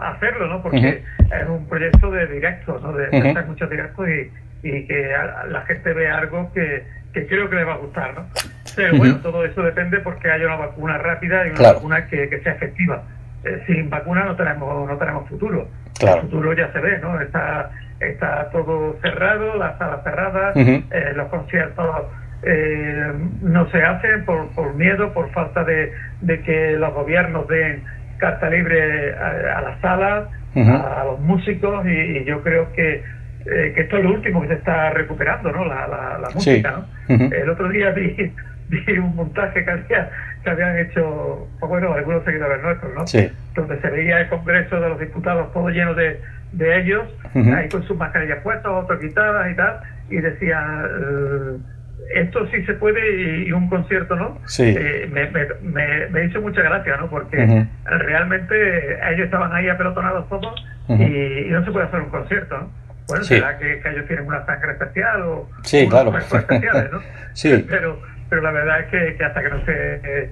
a 0.00 0.10
hacerlo, 0.12 0.46
¿no? 0.48 0.62
Porque 0.62 1.02
es 1.18 1.48
un 1.48 1.66
proyecto 1.66 2.10
de 2.10 2.26
directos, 2.28 2.82
¿no? 2.82 2.92
De 2.92 3.06
hacer 3.06 3.46
muchos 3.46 3.68
directos 3.68 4.08
y, 4.08 4.30
y 4.66 4.86
que 4.86 5.12
la 5.48 5.62
gente 5.62 5.92
vea 5.92 6.18
algo 6.18 6.50
que, 6.54 6.84
que, 7.12 7.26
creo 7.26 7.50
que 7.50 7.56
le 7.56 7.64
va 7.64 7.74
a 7.74 7.78
gustar, 7.78 8.14
¿no? 8.14 8.26
Pero 8.74 8.96
bueno, 8.96 9.16
todo 9.20 9.44
eso 9.44 9.62
depende 9.62 9.98
porque 10.00 10.30
haya 10.30 10.46
una 10.46 10.56
vacuna 10.56 10.98
rápida 10.98 11.46
y 11.46 11.50
una 11.50 11.74
vacuna 11.74 12.06
que, 12.06 12.28
que 12.28 12.40
sea 12.40 12.52
efectiva. 12.54 13.04
Eh, 13.44 13.62
sin 13.66 13.90
vacuna 13.90 14.24
no 14.24 14.36
tenemos 14.36 14.88
no 14.88 14.96
tenemos 14.96 15.28
futuro. 15.28 15.68
El 16.00 16.20
futuro 16.22 16.52
ya 16.54 16.72
se 16.72 16.80
ve, 16.80 16.98
¿no? 16.98 17.20
Está 17.20 17.70
está 18.00 18.50
todo 18.50 18.96
cerrado, 19.00 19.56
las 19.56 19.78
salas 19.78 20.02
cerradas, 20.02 20.56
eh, 20.56 21.12
los 21.14 21.28
conciertos 21.28 21.86
eh, 22.42 23.12
no 23.42 23.70
se 23.70 23.82
hacen 23.82 24.24
por, 24.24 24.48
por 24.50 24.74
miedo, 24.74 25.12
por 25.12 25.30
falta 25.30 25.64
de, 25.64 25.92
de 26.20 26.40
que 26.42 26.72
los 26.72 26.92
gobiernos 26.92 27.48
den 27.48 27.84
carta 28.18 28.50
libre 28.50 29.14
a, 29.14 29.60
las 29.60 29.80
salas, 29.80 30.28
a, 30.54 31.04
los 31.04 31.20
músicos, 31.20 31.84
y, 31.86 32.24
yo 32.24 32.42
creo 32.42 32.72
que, 32.72 33.02
eh, 33.46 33.72
que, 33.74 33.80
esto 33.82 33.98
es 33.98 34.04
lo 34.04 34.14
último 34.14 34.42
que 34.42 34.48
se 34.48 34.54
está 34.54 34.90
recuperando, 34.90 35.50
¿no? 35.52 35.64
La, 35.64 35.86
la, 35.86 36.28
música, 36.32 36.84
¿no? 37.08 37.14
El 37.32 37.48
otro 37.50 37.68
día 37.68 37.90
vi, 37.90 38.32
vi 38.68 38.98
un 38.98 39.16
montaje 39.16 39.64
que, 39.64 39.70
había, 39.70 40.10
que 40.44 40.50
habían 40.50 40.78
hecho, 40.78 41.48
pues 41.58 41.70
bueno, 41.70 41.92
algunos 41.94 42.24
seguidores 42.24 42.62
nuestros, 42.62 42.94
¿no? 42.94 43.04
Donde 43.54 43.80
se 43.80 43.90
veía 43.90 44.20
el 44.20 44.28
Congreso 44.28 44.80
de 44.80 44.88
los 44.88 45.00
Diputados 45.00 45.52
todo 45.52 45.68
lleno 45.70 45.94
de, 45.94 46.20
de 46.52 46.80
ellos, 46.80 47.04
ahí 47.34 47.68
con 47.68 47.82
sus 47.84 47.96
mascarillas 47.96 48.38
puestas, 48.42 48.70
otros 48.70 49.00
quitadas 49.00 49.50
y 49.50 49.56
tal, 49.56 49.80
y 50.10 50.16
decía... 50.16 50.84
Eh, 51.00 51.56
esto 52.14 52.46
sí 52.50 52.62
se 52.64 52.74
puede 52.74 53.46
y, 53.46 53.52
un 53.52 53.68
concierto 53.68 54.14
no. 54.16 54.38
Sí. 54.46 54.74
Eh, 54.76 55.08
me, 55.10 55.26
me, 55.26 56.06
me, 56.08 56.24
hizo 56.26 56.40
mucha 56.40 56.62
gracia, 56.62 56.96
¿no? 56.98 57.08
Porque 57.08 57.66
realmente 57.84 58.98
ellos 59.10 59.24
estaban 59.24 59.52
ahí 59.54 59.68
apelotonados 59.68 60.28
todos 60.28 60.54
y, 60.88 61.48
no 61.50 61.64
se 61.64 61.70
puede 61.70 61.86
hacer 61.86 62.00
un 62.00 62.10
concierto, 62.10 62.58
¿no? 62.58 62.70
Bueno, 63.08 63.24
será 63.24 63.58
que, 63.58 63.80
ellos 63.84 64.06
tienen 64.06 64.26
una 64.26 64.44
sangre 64.46 64.72
especial 64.72 65.22
o 65.22 65.48
sí, 65.62 65.86
claro. 65.88 66.16
especiales, 66.16 66.90
¿no? 66.90 67.00
sí. 67.34 67.64
Pero, 67.68 68.00
pero 68.34 68.42
la 68.42 68.50
verdad 68.50 68.80
es 68.80 68.86
que, 68.86 69.16
que 69.16 69.24
hasta 69.24 69.42
que 69.42 69.48
no 69.48 69.64
se 69.64 70.28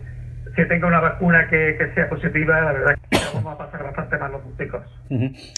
que 0.55 0.65
tenga 0.67 0.87
una 0.87 1.01
vacuna 1.01 1.49
que, 1.49 1.77
sea 1.95 2.09
positiva, 2.09 2.61
la 2.61 2.73
verdad 2.73 2.95
que 3.11 3.19
vamos 3.35 3.55
a 3.55 3.59
pasar 3.59 3.83
bastante 3.85 4.19
mal 4.19 4.33
los 4.33 4.45
músicos. 4.45 4.83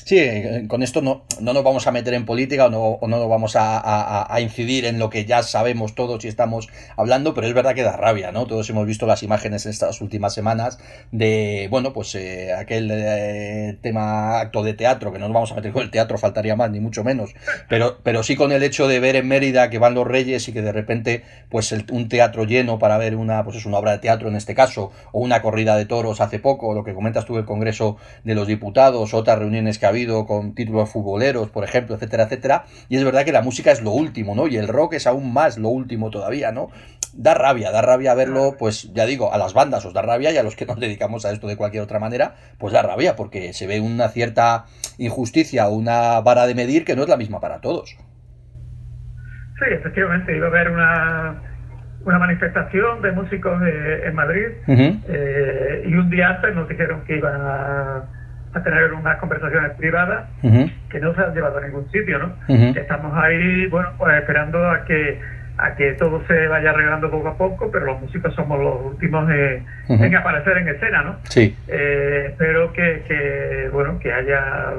Sí, 0.05 0.19
eh, 0.19 0.65
con 0.69 0.83
esto 0.83 1.01
no, 1.01 1.25
no 1.41 1.53
nos 1.53 1.65
vamos 1.65 1.87
a 1.87 1.93
meter 1.93 2.15
en 2.15 2.25
política 2.25 2.67
o 2.67 2.71
no, 2.71 2.83
o 2.83 3.09
no 3.09 3.19
nos 3.19 3.29
vamos 3.29 3.55
a, 3.57 4.27
incidir 4.41 4.85
en 4.85 4.99
lo 4.99 5.11
que 5.11 5.25
ya 5.25 5.43
sabemos 5.43 5.95
todos 5.95 6.25
y 6.25 6.29
estamos 6.29 6.69
hablando, 6.97 7.35
pero 7.35 7.47
es 7.47 7.55
verdad 7.55 7.75
que 7.75 7.83
da 7.83 7.97
rabia, 7.97 8.33
¿no? 8.33 8.47
Todos 8.47 8.69
hemos 8.71 8.87
visto 8.87 9.07
las 9.07 9.23
imágenes 9.23 9.65
en 9.65 9.71
estas 9.71 10.01
últimas 10.01 10.35
semanas 10.35 10.79
de, 11.13 11.69
bueno, 11.71 11.93
pues 11.93 12.15
eh, 12.15 12.53
aquel 12.53 12.91
eh, 12.93 13.79
tema 13.81 14.41
acto 14.41 14.63
de 14.63 14.75
teatro, 14.75 15.13
que 15.13 15.19
no 15.19 15.27
nos 15.27 15.35
vamos 15.35 15.53
a 15.53 15.57
meter 15.57 15.73
con 15.73 15.83
el 15.83 15.91
teatro, 15.91 16.19
faltaría 16.19 16.57
más, 16.57 16.71
ni 16.71 16.81
mucho 16.81 17.05
menos, 17.05 17.35
pero, 17.69 17.99
pero 18.03 18.23
sí 18.23 18.37
con 18.37 18.53
el 18.53 18.63
hecho 18.63 18.89
de 18.89 19.01
ver 19.01 19.17
en 19.17 19.29
Mérida 19.29 19.71
que 19.71 19.79
van 19.79 19.95
los 19.95 20.07
reyes 20.07 20.49
y 20.49 20.53
que 20.53 20.63
de 20.63 20.73
repente, 20.73 21.23
pues 21.49 21.73
un 21.91 22.09
teatro 22.09 22.45
lleno 22.45 22.79
para 22.79 22.99
ver 22.99 23.15
una, 23.17 23.45
pues 23.45 23.57
es 23.57 23.67
una 23.67 23.79
obra 23.79 23.93
de 23.93 23.99
teatro 23.99 24.29
en 24.29 24.37
este 24.37 24.55
caso, 24.55 24.84
o 25.13 25.21
una 25.21 25.43
corrida 25.43 25.77
de 25.77 25.87
toros 25.87 26.21
hace 26.21 26.39
poco, 26.39 26.75
lo 26.75 26.85
que 26.85 26.95
comentas 26.95 27.25
tú 27.25 27.39
el 27.39 27.45
Congreso 27.45 27.97
de 28.25 28.35
los 28.35 28.47
Diputados, 28.47 29.15
otras 29.15 29.39
reuniones 29.39 29.79
que 29.79 29.87
ha 29.87 29.91
habido 29.91 30.27
con 30.27 30.55
títulos 30.55 30.91
futboleros, 30.91 31.51
por 31.51 31.65
ejemplo, 31.65 31.95
etcétera, 31.95 32.25
etcétera. 32.25 32.65
Y 32.89 32.97
es 32.97 33.05
verdad 33.05 33.25
que 33.25 33.33
la 33.33 33.43
música 33.43 33.71
es 33.71 33.83
lo 33.83 33.91
último, 33.91 34.35
¿no? 34.35 34.47
Y 34.47 34.57
el 34.57 34.69
rock 34.69 34.95
es 34.95 35.07
aún 35.07 35.33
más 35.33 35.59
lo 35.59 35.69
último 35.69 36.11
todavía, 36.11 36.53
¿no? 36.53 36.69
Da 37.13 37.35
rabia, 37.35 37.71
da 37.71 37.81
rabia 37.81 38.15
verlo, 38.15 38.57
pues 38.59 38.93
ya 38.93 39.07
digo, 39.07 39.33
a 39.33 39.39
las 39.39 39.55
bandas 39.55 39.85
os 39.85 39.95
da 39.95 40.03
rabia 40.03 40.33
y 40.33 40.37
a 40.37 40.43
los 40.43 40.57
que 40.57 40.67
nos 40.67 40.81
dedicamos 40.81 41.25
a 41.25 41.31
esto 41.31 41.47
de 41.47 41.57
cualquier 41.57 41.83
otra 41.83 42.01
manera, 42.01 42.35
pues 42.59 42.73
da 42.73 42.83
rabia, 42.83 43.15
porque 43.15 43.53
se 43.53 43.67
ve 43.67 43.81
una 43.81 44.09
cierta 44.09 44.67
injusticia, 44.99 45.69
una 45.69 46.21
vara 46.21 46.47
de 46.47 46.55
medir 46.55 46.85
que 46.85 46.97
no 46.97 47.03
es 47.03 47.09
la 47.09 47.17
misma 47.17 47.41
para 47.41 47.61
todos. 47.61 47.97
Sí, 49.59 49.67
efectivamente, 49.71 50.37
iba 50.37 50.47
a 50.47 50.51
haber 50.51 50.71
una 50.71 51.54
una 52.05 52.19
manifestación 52.19 53.03
de 53.03 53.13
músicos 53.13 53.61
en 53.63 54.15
Madrid 54.15 54.47
eh, 54.67 55.85
y 55.87 55.95
un 55.95 56.11
día 56.11 56.31
antes 56.31 56.55
nos 56.55 56.69
dijeron 56.69 57.03
que 57.07 57.17
iban 57.17 57.41
a, 57.41 58.03
tener 58.63 58.93
unas 58.93 59.19
conversaciones 59.19 59.73
privadas 59.73 60.27
que 60.41 61.01
no 61.01 61.13
se 61.15 61.21
han 61.23 61.35
llevado 61.35 61.59
a 61.59 61.61
ningún 61.63 61.91
sitio, 61.91 62.21
¿no? 62.21 62.35
Estamos 62.77 63.13
ahí, 63.17 63.67
bueno, 63.67 63.89
pues 63.99 64.17
esperando 64.17 64.71
a 64.71 64.85
que 64.85 65.19
a 65.57 65.77
que 65.77 65.93
todo 65.93 66.23
se 66.27 66.49
vaya 66.49 66.71
arreglando 66.71 67.11
poco 67.11 67.29
a 67.29 67.37
poco, 67.37 67.71
pero 67.71 67.87
los 67.87 68.01
músicos 68.01 68.35
somos 68.35 68.59
los 68.61 68.87
últimos 68.93 69.29
en 69.31 70.17
aparecer 70.17 70.59
en 70.59 70.69
escena, 70.69 71.03
¿no? 71.03 71.17
Sí. 71.25 71.57
Eh, 71.69 72.27
espero 72.31 72.73
que, 72.73 73.03
que, 73.07 73.71
bueno, 73.73 73.99
que 73.99 74.13
haya 74.13 74.73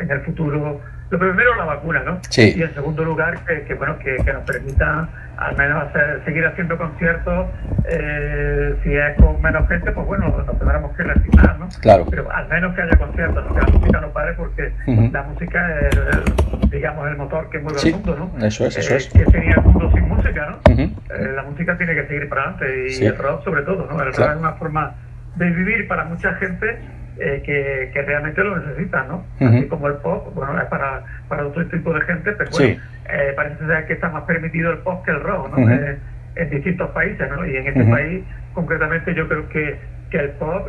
en 0.00 0.10
el 0.10 0.20
futuro 0.22 0.80
lo 1.10 1.18
primero 1.18 1.54
la 1.54 1.64
vacuna, 1.64 2.02
¿no? 2.02 2.18
Sí. 2.28 2.54
Y 2.56 2.62
en 2.62 2.74
segundo 2.74 3.04
lugar, 3.04 3.38
que, 3.44 3.74
bueno, 3.74 3.96
que, 3.98 4.16
nos 4.32 4.42
permita 4.42 5.08
al 5.36 5.56
menos 5.56 5.84
hacer, 5.84 6.22
seguir 6.24 6.44
haciendo 6.46 6.76
conciertos. 6.76 7.46
Eh, 7.84 8.74
si 8.82 8.92
es 8.92 9.16
con 9.16 9.40
menos 9.40 9.68
gente, 9.68 9.92
pues 9.92 10.06
bueno, 10.06 10.28
nos 10.28 10.58
tendremos 10.58 10.96
que 10.96 11.04
resignar, 11.04 11.58
¿no? 11.58 11.68
Claro. 11.80 12.06
Pero 12.10 12.30
al 12.32 12.48
menos 12.48 12.74
que 12.74 12.82
haya 12.82 12.96
conciertos, 12.96 13.44
que 13.46 13.60
la 13.60 13.78
música 13.78 14.00
no 14.00 14.08
pare, 14.10 14.32
porque 14.34 14.72
la 15.12 15.22
música 15.22 15.80
es, 15.80 16.70
digamos, 16.70 17.08
el 17.08 17.16
motor 17.16 17.50
que 17.50 17.58
mueve 17.60 17.78
el 17.84 17.92
mundo, 17.94 18.30
¿no? 18.34 18.46
Eso 18.46 18.66
es, 18.66 18.76
eso 18.76 18.94
eh, 18.94 18.96
es. 18.96 19.08
Que 19.08 19.26
sería 19.26 19.54
el 19.54 19.62
mundo 19.62 19.90
sin 19.92 20.08
música, 20.08 20.50
¿no? 20.50 20.74
Eh, 20.74 20.90
la 21.34 21.42
música 21.44 21.76
tiene 21.76 21.94
que 21.94 22.06
seguir 22.08 22.28
para 22.28 22.50
adelante 22.50 22.88
y 22.90 23.04
el 23.04 23.16
rock 23.16 23.44
sobre 23.44 23.62
todo, 23.62 23.86
¿no? 23.86 24.02
El 24.02 24.12
rock 24.12 24.30
es 24.30 24.36
una 24.38 24.54
forma 24.54 24.94
de 25.36 25.50
vivir 25.50 25.86
para 25.86 26.04
mucha 26.04 26.34
gente 26.34 26.80
eh, 27.18 27.42
que, 27.44 27.90
que, 27.92 28.02
realmente 28.02 28.44
lo 28.44 28.56
necesitan, 28.58 29.08
¿no? 29.08 29.24
Así 29.40 29.66
como 29.68 29.88
el 29.88 29.94
pop, 29.94 30.34
bueno, 30.34 30.60
es 30.60 30.66
para, 30.68 31.02
para 31.28 31.46
otro 31.46 31.66
tipo 31.68 31.92
de 31.92 32.00
gente, 32.02 32.32
pero 32.32 32.50
bueno, 32.50 32.80
eh, 33.08 33.32
parece 33.34 33.66
ser 33.66 33.86
que 33.86 33.94
está 33.94 34.10
más 34.10 34.24
permitido 34.24 34.70
el 34.70 34.78
pop 34.78 35.04
que 35.04 35.12
el 35.12 35.20
rock, 35.20 35.56
¿no? 35.56 35.70
Eh, 35.70 35.98
en 36.36 36.50
distintos 36.50 36.90
países, 36.90 37.26
¿no? 37.30 37.46
Y 37.46 37.56
en 37.56 37.66
este 37.68 37.84
país, 37.84 38.24
concretamente, 38.52 39.14
yo 39.14 39.26
creo 39.28 39.48
que, 39.48 39.78
que 40.10 40.18
el 40.18 40.30
pop 40.32 40.68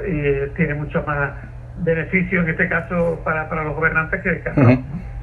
tiene 0.55 0.73
mucho 0.75 1.03
más 1.05 1.31
beneficio, 1.79 2.41
en 2.41 2.49
este 2.49 2.69
caso, 2.69 3.21
para, 3.23 3.49
para 3.49 3.63
los 3.65 3.75
gobernantes 3.75 4.21
que 4.21 4.29
el 4.29 4.55
rock, 4.55 4.79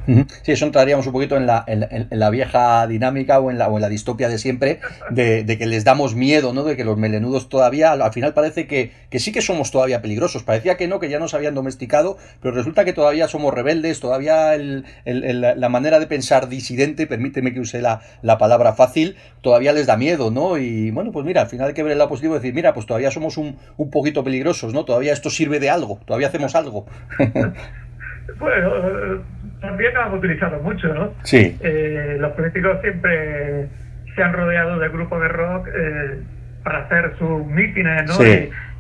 Sí, 0.07 0.53
eso 0.53 0.67
entraríamos 0.67 1.07
un 1.07 1.13
poquito 1.13 1.37
en 1.37 1.47
la, 1.47 1.65
en, 1.67 2.09
la 2.11 2.31
vieja 2.31 2.87
dinámica 2.87 3.39
o 3.41 3.51
en 3.51 3.59
la, 3.59 3.69
o 3.69 3.77
en 3.77 3.83
la 3.83 3.89
distopia 3.89 4.29
de 4.29 4.39
siempre, 4.39 4.81
de, 5.11 5.45
que 5.59 5.67
les 5.67 5.85
damos 5.85 6.15
miedo, 6.15 6.53
¿no? 6.53 6.65
De 6.65 6.77
que 6.77 6.85
los 6.85 6.97
melenudos 6.97 7.49
todavía, 7.49 7.93
al 7.93 8.13
final 8.13 8.35
parece 8.35 8.67
que, 8.67 8.93
que, 9.11 9.19
sí 9.19 9.33
que 9.33 9.41
somos 9.41 9.71
todavía 9.71 10.03
peligrosos. 10.03 10.43
Parecía 10.43 10.77
que 10.77 10.89
no, 10.89 11.01
que 11.01 11.09
ya 11.09 11.19
nos 11.19 11.35
habían 11.35 11.55
domesticado, 11.55 12.19
pero 12.41 12.55
resulta 12.55 12.85
que 12.85 12.93
todavía 12.93 13.29
somos 13.29 13.55
rebeldes, 13.55 14.01
todavía 14.01 14.57
la 15.05 15.69
manera 15.69 15.99
de 15.99 16.07
pensar 16.07 16.49
disidente, 16.49 17.07
permíteme 17.07 17.53
que 17.53 17.61
use 17.61 17.81
la, 17.81 18.01
la, 18.23 18.39
palabra 18.39 18.75
fácil, 18.75 19.17
todavía 19.41 19.73
les 19.73 19.87
da 19.87 19.97
miedo, 19.97 20.31
¿no? 20.31 20.59
Y 20.59 20.91
bueno, 20.91 21.13
pues 21.13 21.25
mira, 21.25 21.43
al 21.43 21.49
final 21.49 21.69
hay 21.69 21.75
que 21.75 21.83
ver 21.83 21.93
el 21.93 21.99
lado 21.99 22.11
positivo 22.11 22.35
y 22.35 22.39
decir, 22.39 22.55
mira, 22.55 22.75
pues 22.75 22.87
todavía 22.87 23.11
somos 23.11 23.37
un, 23.37 23.57
un 23.77 23.91
poquito 23.91 24.25
peligrosos, 24.25 24.75
¿no? 24.75 24.85
Todavía 24.85 25.13
esto 25.13 25.31
sirve 25.31 25.61
de 25.61 25.71
algo, 25.71 26.01
todavía 26.05 26.29
hacemos 26.29 26.55
algo. 26.55 26.87
bueno, 28.39 29.23
también 29.65 29.95
lo 29.95 30.03
han 30.03 30.15
utilizado 30.15 30.61
mucho, 30.61 30.93
¿no? 30.93 31.15
Sí. 31.23 31.57
Eh, 31.61 32.17
los 32.21 32.33
políticos 32.33 32.79
siempre 32.83 33.69
se 34.15 34.23
han 34.23 34.33
rodeado 34.33 34.79
de 34.79 34.89
grupos 34.89 35.21
de 35.21 35.29
rock 35.29 35.69
eh, 35.75 36.19
para 36.63 36.81
hacer 36.81 37.15
sus 37.19 37.47
mítines, 37.47 38.05
¿no? 38.07 38.25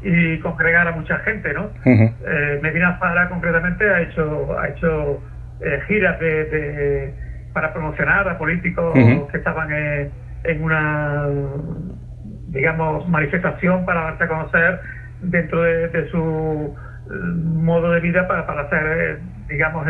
Y, 0.02 0.38
congregar 0.40 0.86
a 0.86 0.92
mucha 0.92 1.18
gente, 1.20 1.54
¿no? 1.54 1.70
Eh, 1.86 2.60
Medina 2.62 2.98
Zara, 2.98 3.30
concretamente, 3.30 3.88
ha 3.88 4.02
hecho, 4.02 4.58
ha 4.58 4.68
hecho 4.68 5.22
giras 5.88 6.20
de, 6.20 7.14
para 7.54 7.72
promocionar 7.72 8.28
a 8.28 8.36
políticos 8.36 8.92
que 9.32 9.38
estaban 9.38 9.72
en 9.72 10.62
una, 10.62 11.26
digamos, 12.48 13.08
manifestación 13.08 13.86
para 13.86 14.02
darse 14.02 14.24
a 14.24 14.28
conocer 14.28 14.80
dentro 15.22 15.62
de, 15.62 16.10
su 16.10 16.76
modo 17.08 17.92
de 17.92 18.00
vida 18.00 18.28
para, 18.28 18.46
para 18.46 18.62
hacer, 18.62 19.20
digamos, 19.48 19.86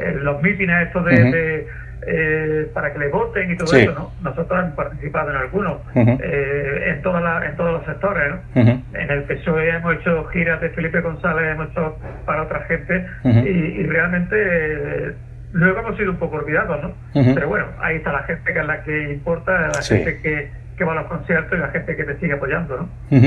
eh, 0.00 0.18
los 0.20 0.42
mítines 0.42 0.86
estos 0.86 1.04
de, 1.04 1.66
eh, 2.06 2.70
para 2.72 2.92
que 2.92 2.98
le 2.98 3.08
voten 3.08 3.52
y 3.52 3.56
todo 3.56 3.76
eso, 3.76 3.92
¿no? 3.92 4.12
Nosotros 4.22 4.58
hemos 4.58 4.74
participado 4.74 5.30
en 5.30 5.36
algunos, 5.36 5.78
eh, 5.94 6.84
en, 6.86 7.02
toda 7.02 7.46
en 7.46 7.56
todos 7.56 7.72
los 7.74 7.84
sectores, 7.84 8.32
¿no? 8.54 8.60
En 8.94 9.10
el 9.10 9.24
PSOE 9.24 9.68
hemos 9.68 9.96
hecho 9.96 10.24
giras 10.28 10.60
de 10.60 10.70
Felipe 10.70 11.00
González, 11.00 11.52
hemos 11.52 11.70
hecho 11.70 11.98
para 12.24 12.42
otra 12.42 12.60
gente 12.60 13.06
y, 13.24 13.82
realmente 13.84 15.14
luego 15.52 15.80
hemos 15.80 15.96
sido 15.96 16.12
un 16.12 16.18
poco 16.18 16.36
olvidados, 16.36 16.82
¿no? 16.82 16.94
Pero 17.12 17.48
bueno, 17.48 17.66
ahí 17.80 17.96
está 17.96 18.12
la 18.12 18.22
gente 18.22 18.52
que 18.52 18.58
es 18.60 18.66
la 18.66 18.82
que 18.82 19.12
importa, 19.12 19.68
la 19.68 19.82
gente 19.82 20.20
que, 20.22 20.50
que 20.78 20.84
va 20.84 20.92
a 20.92 21.02
los 21.02 21.06
conciertos 21.06 21.58
y 21.58 21.60
la 21.60 21.68
gente 21.68 21.96
que 21.96 22.04
te 22.04 22.18
sigue 22.18 22.32
apoyando, 22.32 22.88
¿no? 23.10 23.20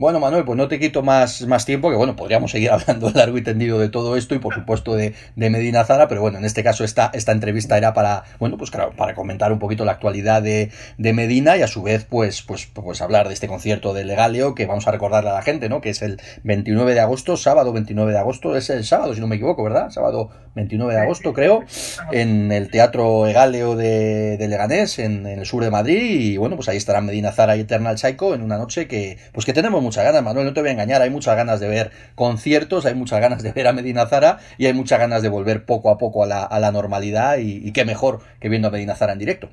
Bueno, 0.00 0.18
Manuel, 0.18 0.46
pues 0.46 0.56
no 0.56 0.66
te 0.66 0.78
quito 0.78 1.02
más, 1.02 1.46
más 1.46 1.66
tiempo, 1.66 1.90
que 1.90 1.96
bueno, 1.96 2.16
podríamos 2.16 2.52
seguir 2.52 2.70
hablando 2.72 3.10
largo 3.10 3.36
y 3.36 3.42
tendido 3.42 3.78
de 3.78 3.90
todo 3.90 4.16
esto 4.16 4.34
y 4.34 4.38
por 4.38 4.54
supuesto 4.54 4.94
de, 4.94 5.12
Medina 5.36 5.84
Zara, 5.84 6.08
pero 6.08 6.22
bueno, 6.22 6.38
en 6.38 6.46
este 6.46 6.64
caso 6.64 6.84
esta, 6.84 7.10
esta 7.12 7.32
entrevista 7.32 7.76
era 7.76 7.92
para, 7.92 8.24
bueno, 8.38 8.56
pues 8.56 8.70
claro, 8.70 8.94
para 8.96 9.14
comentar 9.14 9.52
un 9.52 9.58
poquito 9.58 9.84
la 9.84 9.92
actualidad 9.92 10.40
de, 10.40 10.70
Medina 10.96 11.58
y 11.58 11.62
a 11.62 11.66
su 11.66 11.82
vez, 11.82 12.06
pues, 12.08 12.40
pues, 12.40 12.64
pues 12.72 13.02
hablar 13.02 13.28
de 13.28 13.34
este 13.34 13.46
concierto 13.46 13.92
de 13.92 14.04
Legaleo 14.06 14.54
que 14.54 14.64
vamos 14.64 14.88
a 14.88 14.90
recordarle 14.90 15.28
a 15.28 15.34
la 15.34 15.42
gente, 15.42 15.68
¿no? 15.68 15.82
Que 15.82 15.90
es 15.90 16.00
el 16.00 16.18
29 16.44 16.94
de 16.94 17.00
agosto, 17.00 17.36
sábado 17.36 17.70
29 17.74 18.10
de 18.10 18.18
agosto, 18.18 18.56
es 18.56 18.70
el 18.70 18.86
sábado, 18.86 19.12
si 19.12 19.20
no 19.20 19.26
me 19.26 19.36
equivoco, 19.36 19.62
¿verdad? 19.62 19.90
Sábado 19.90 20.30
29 20.54 20.94
de 20.94 21.00
agosto, 21.00 21.34
creo, 21.34 21.62
en 22.10 22.52
el 22.52 22.70
Teatro 22.70 23.26
Legaleo 23.26 23.76
de, 23.76 24.38
Leganés, 24.48 24.98
en, 24.98 25.26
el 25.26 25.44
sur 25.44 25.62
de 25.62 25.70
Madrid, 25.70 26.20
y 26.20 26.36
bueno, 26.38 26.56
pues 26.56 26.70
ahí 26.70 26.78
estarán 26.78 27.04
Medina 27.04 27.32
Zara 27.32 27.54
y 27.56 27.60
Eternal 27.60 27.98
Psycho 27.98 28.34
en 28.34 28.40
una 28.40 28.56
noche 28.56 28.88
que, 28.88 29.18
pues 29.34 29.44
que 29.44 29.52
tenemos 29.52 29.89
muchas 29.90 30.04
ganas, 30.04 30.22
Manuel, 30.22 30.46
no 30.46 30.52
te 30.52 30.60
voy 30.60 30.68
a 30.68 30.72
engañar, 30.72 31.02
hay 31.02 31.10
muchas 31.10 31.34
ganas 31.34 31.58
de 31.58 31.68
ver 31.68 31.90
conciertos, 32.14 32.86
hay 32.86 32.94
muchas 32.94 33.20
ganas 33.20 33.42
de 33.42 33.50
ver 33.50 33.66
a 33.66 33.72
Medina 33.72 34.06
Zara 34.06 34.36
y 34.56 34.66
hay 34.66 34.72
muchas 34.72 35.00
ganas 35.00 35.20
de 35.20 35.28
volver 35.28 35.64
poco 35.64 35.90
a 35.90 35.98
poco 35.98 36.22
a 36.22 36.28
la, 36.28 36.70
normalidad 36.70 37.38
y, 37.38 37.72
qué 37.72 37.84
mejor 37.84 38.20
que 38.38 38.48
viendo 38.48 38.68
a 38.68 38.70
Medina 38.70 38.94
Zara 38.94 39.14
en 39.14 39.18
directo. 39.18 39.48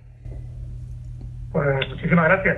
Pues 1.52 1.68
muchísimas 1.90 2.26
gracias. 2.26 2.58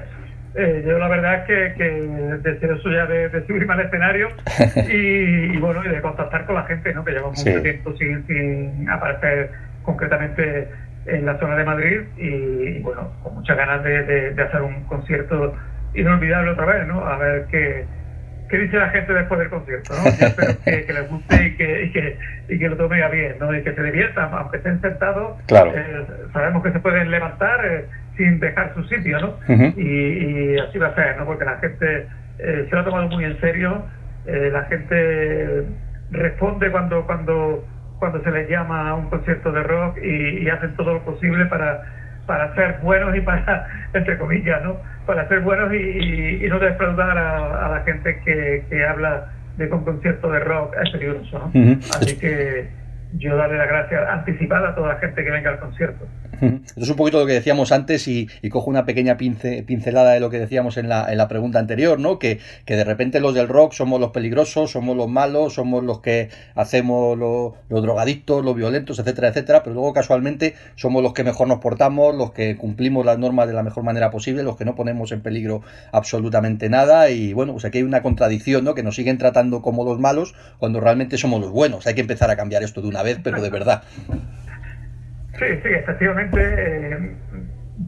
Eh, 0.56 0.84
yo 0.86 1.00
la 1.00 1.08
verdad 1.08 1.36
es 1.36 1.48
que, 1.48 1.74
que 1.78 2.74
eso 2.74 2.92
ya 2.92 3.06
de, 3.06 3.48
subirme 3.48 3.74
al 3.76 3.80
escenario 3.80 4.28
y, 4.92 5.56
bueno, 5.58 5.86
y 5.86 5.88
de 5.88 6.02
contactar 6.02 6.46
con 6.46 6.56
la 6.56 6.63
gente, 6.63 6.94
¿no? 6.94 7.06
Que 7.06 7.12
llevamos 7.12 7.46
mucho 7.46 7.62
tiempo 7.62 7.94
sin, 7.96 8.89
aparecer 8.89 9.52
concretamente 9.84 10.68
en 11.06 11.26
la 11.26 11.39
zona 11.39 11.56
de 11.56 11.63
Madrid 11.63 12.02
y, 12.18 12.80
bueno, 12.82 13.10
con 13.24 13.36
muchas 13.36 13.56
ganas 13.56 13.82
de, 13.86 14.36
hacer 14.38 14.63
un 14.63 14.84
concierto 14.84 15.56
inolvidable 15.93 16.52
otra 16.52 16.65
vez, 16.65 16.88
¿no? 16.88 17.06
A 17.06 17.17
ver 17.17 17.45
qué, 17.52 17.86
qué 18.49 18.58
dice 18.58 18.78
la 18.78 18.89
gente 18.89 19.13
después 19.13 19.39
del 19.39 19.49
concierto, 19.49 19.93
¿no? 19.95 20.04
Yo 20.04 20.28
espero 20.28 20.54
que, 20.63 20.93
les 20.93 21.10
guste 21.10 21.45
y 21.45 21.56
que, 21.56 21.84
y 21.84 21.91
que, 21.91 22.17
y 22.49 22.60
que 22.60 22.69
lo 22.69 22.78
tome 22.78 23.04
a 23.04 23.10
bien, 23.10 23.36
¿no? 23.39 23.56
Y 23.56 23.63
que 23.63 23.73
se 23.73 23.84
diviertan, 23.84 24.30
aunque 24.34 24.58
estén 24.58 24.82
sentados, 24.82 25.41
claro. 25.47 25.71
Eh, 25.75 26.06
sabemos 26.34 26.63
que 26.63 26.71
se 26.71 26.80
pueden 26.80 27.12
levantar. 27.12 27.65
Eh, 27.65 27.86
sin 28.19 28.39
dejar 28.41 28.73
su 28.75 28.84
sitio, 28.84 29.17
¿no? 29.21 29.36
y, 29.47 30.60
así 30.60 30.78
va 30.78 30.88
a 30.88 30.95
ser, 30.95 31.17
¿no? 31.17 31.25
Porque 31.25 31.45
la 31.45 31.58
gente 31.60 32.08
eh, 32.38 32.67
se 32.69 32.75
lo 32.75 32.82
ha 32.82 32.84
tomado 32.84 33.08
muy 33.08 33.23
en 33.23 33.39
serio, 33.39 33.86
eh, 34.25 34.49
la 34.52 34.63
gente 34.65 35.63
responde 36.12 36.69
cuando 36.69 37.06
cuando 37.06 37.65
cuando 37.97 38.21
se 38.21 38.32
les 38.32 38.49
llama 38.49 38.89
a 38.89 38.93
un 38.95 39.10
concierto 39.10 39.52
de 39.52 39.63
rock 39.63 39.97
y, 40.04 40.47
hacen 40.49 40.75
todo 40.75 40.93
lo 40.95 41.04
posible 41.04 41.45
para, 41.45 41.82
para 42.25 42.54
ser 42.56 42.80
buenos 42.82 43.15
y 43.15 43.21
para, 43.21 43.67
entre 43.93 44.17
comillas, 44.17 44.63
¿no? 44.63 44.78
Para 45.10 45.28
ser 45.28 45.39
buenos 45.39 45.74
y, 45.74 46.45
no 46.48 46.60
defraudar 46.60 47.17
a, 47.17 47.67
la 47.67 47.82
gente 47.84 48.22
que, 48.24 48.63
que 48.69 48.86
habla 48.86 49.34
de 49.58 49.67
que 49.67 49.74
un 49.74 49.84
concierto 49.84 50.30
de 50.30 50.39
rock 50.39 50.76
es 50.84 50.91
peligroso, 50.91 51.52
¿no? 51.52 51.80
Así 51.95 52.15
que 52.19 52.69
yo 53.17 53.36
darle 53.36 53.58
la 53.58 53.65
gracia 53.65 54.13
anticipada 54.13 54.69
a 54.69 54.76
toda 54.76 54.93
la 54.93 55.00
gente 55.00 55.24
que 55.26 55.32
venga 55.32 55.50
al 55.50 55.60
concierto. 55.62 56.06
Esto 56.65 56.82
es 56.82 56.89
un 56.89 56.95
poquito 56.95 57.19
lo 57.19 57.25
que 57.25 57.34
decíamos 57.34 57.71
antes 57.71 58.08
y, 58.08 58.28
cojo 58.49 58.69
una 58.69 58.86
pequeña 58.86 59.17
pincelada 59.17 60.13
de 60.13 60.19
lo 60.19 60.30
que 60.30 60.39
decíamos 60.39 60.78
en 60.78 60.89
la, 60.89 61.12
en 61.12 61.17
la 61.17 61.28
pregunta 61.28 61.60
anterior, 61.60 61.99
¿no? 61.99 62.17
Que, 62.17 62.39
que, 62.65 62.75
de 62.75 62.84
repente 62.84 63.19
los 63.19 63.34
del 63.34 63.47
rock 63.47 63.73
somos 63.73 63.99
los 63.99 64.12
peligrosos, 64.12 64.71
somos 64.71 64.95
los 64.95 65.08
malos, 65.08 65.54
somos 65.54 65.84
los 65.84 65.99
que 65.99 66.30
hacemos 66.56 67.17
los, 67.17 67.54
drogadictos, 67.69 68.43
los 68.43 68.56
violentos, 68.56 68.99
etcétera, 68.99 69.30
etcétera, 69.30 69.63
pero 69.63 69.73
luego 69.75 69.93
casualmente 69.93 70.56
somos 70.75 71.04
los 71.04 71.13
que 71.13 71.23
mejor 71.23 71.47
nos 71.47 71.60
portamos, 71.60 72.15
los 72.15 72.32
que 72.32 72.56
cumplimos 72.58 73.06
las 73.06 73.19
normas 73.19 73.47
de 73.47 73.54
la 73.54 73.63
mejor 73.63 73.84
manera 73.84 74.10
posible, 74.10 74.43
los 74.43 74.58
que 74.58 74.65
no 74.65 74.75
ponemos 74.75 75.12
en 75.12 75.21
peligro 75.21 75.62
absolutamente 75.91 76.69
nada 76.69 77.10
y 77.10 77.34
bueno, 77.34 77.54
pues 77.54 77.65
aquí 77.65 77.80
hay 77.80 77.84
una 77.84 78.02
contradicción, 78.02 78.63
¿no? 78.63 78.73
Que 78.73 78.84
nos 78.84 78.95
siguen 78.95 79.17
tratando 79.17 79.62
como 79.62 79.84
los 79.84 79.99
malos 79.99 80.36
cuando 80.58 80.80
realmente 80.80 81.17
somos 81.17 81.41
los 81.41 81.52
buenos. 81.52 81.86
Hay 81.88 81.95
que 81.95 82.02
empezar 82.02 82.32
a 82.32 82.36
cambiar 82.36 82.63
esto 82.63 82.82
de 82.82 82.88
una 82.88 83.04
vez, 83.04 83.19
pero 83.23 83.41
de 83.41 83.49
verdad. 83.49 83.84
Sí, 85.39 85.45
sí, 85.63 85.69
efectivamente. 85.69 86.39
Eh, 86.39 87.12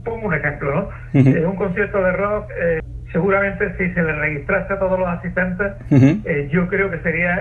pongo 0.04 0.28
un 0.28 0.34
ejemplo, 0.34 0.74
¿no? 1.14 1.20
En 1.20 1.46
un 1.46 1.56
concierto 1.56 2.02
de 2.02 2.12
rock, 2.14 2.50
eh, 2.60 2.80
seguramente 3.12 3.76
si 3.78 3.94
se 3.94 4.02
le 4.02 4.14
registrase 4.14 4.74
a 4.74 4.80
todos 4.80 4.98
los 4.98 5.08
asistentes, 5.08 5.74
yo 6.50 6.68
creo 6.68 6.90
que 6.90 7.00
sería 7.00 7.40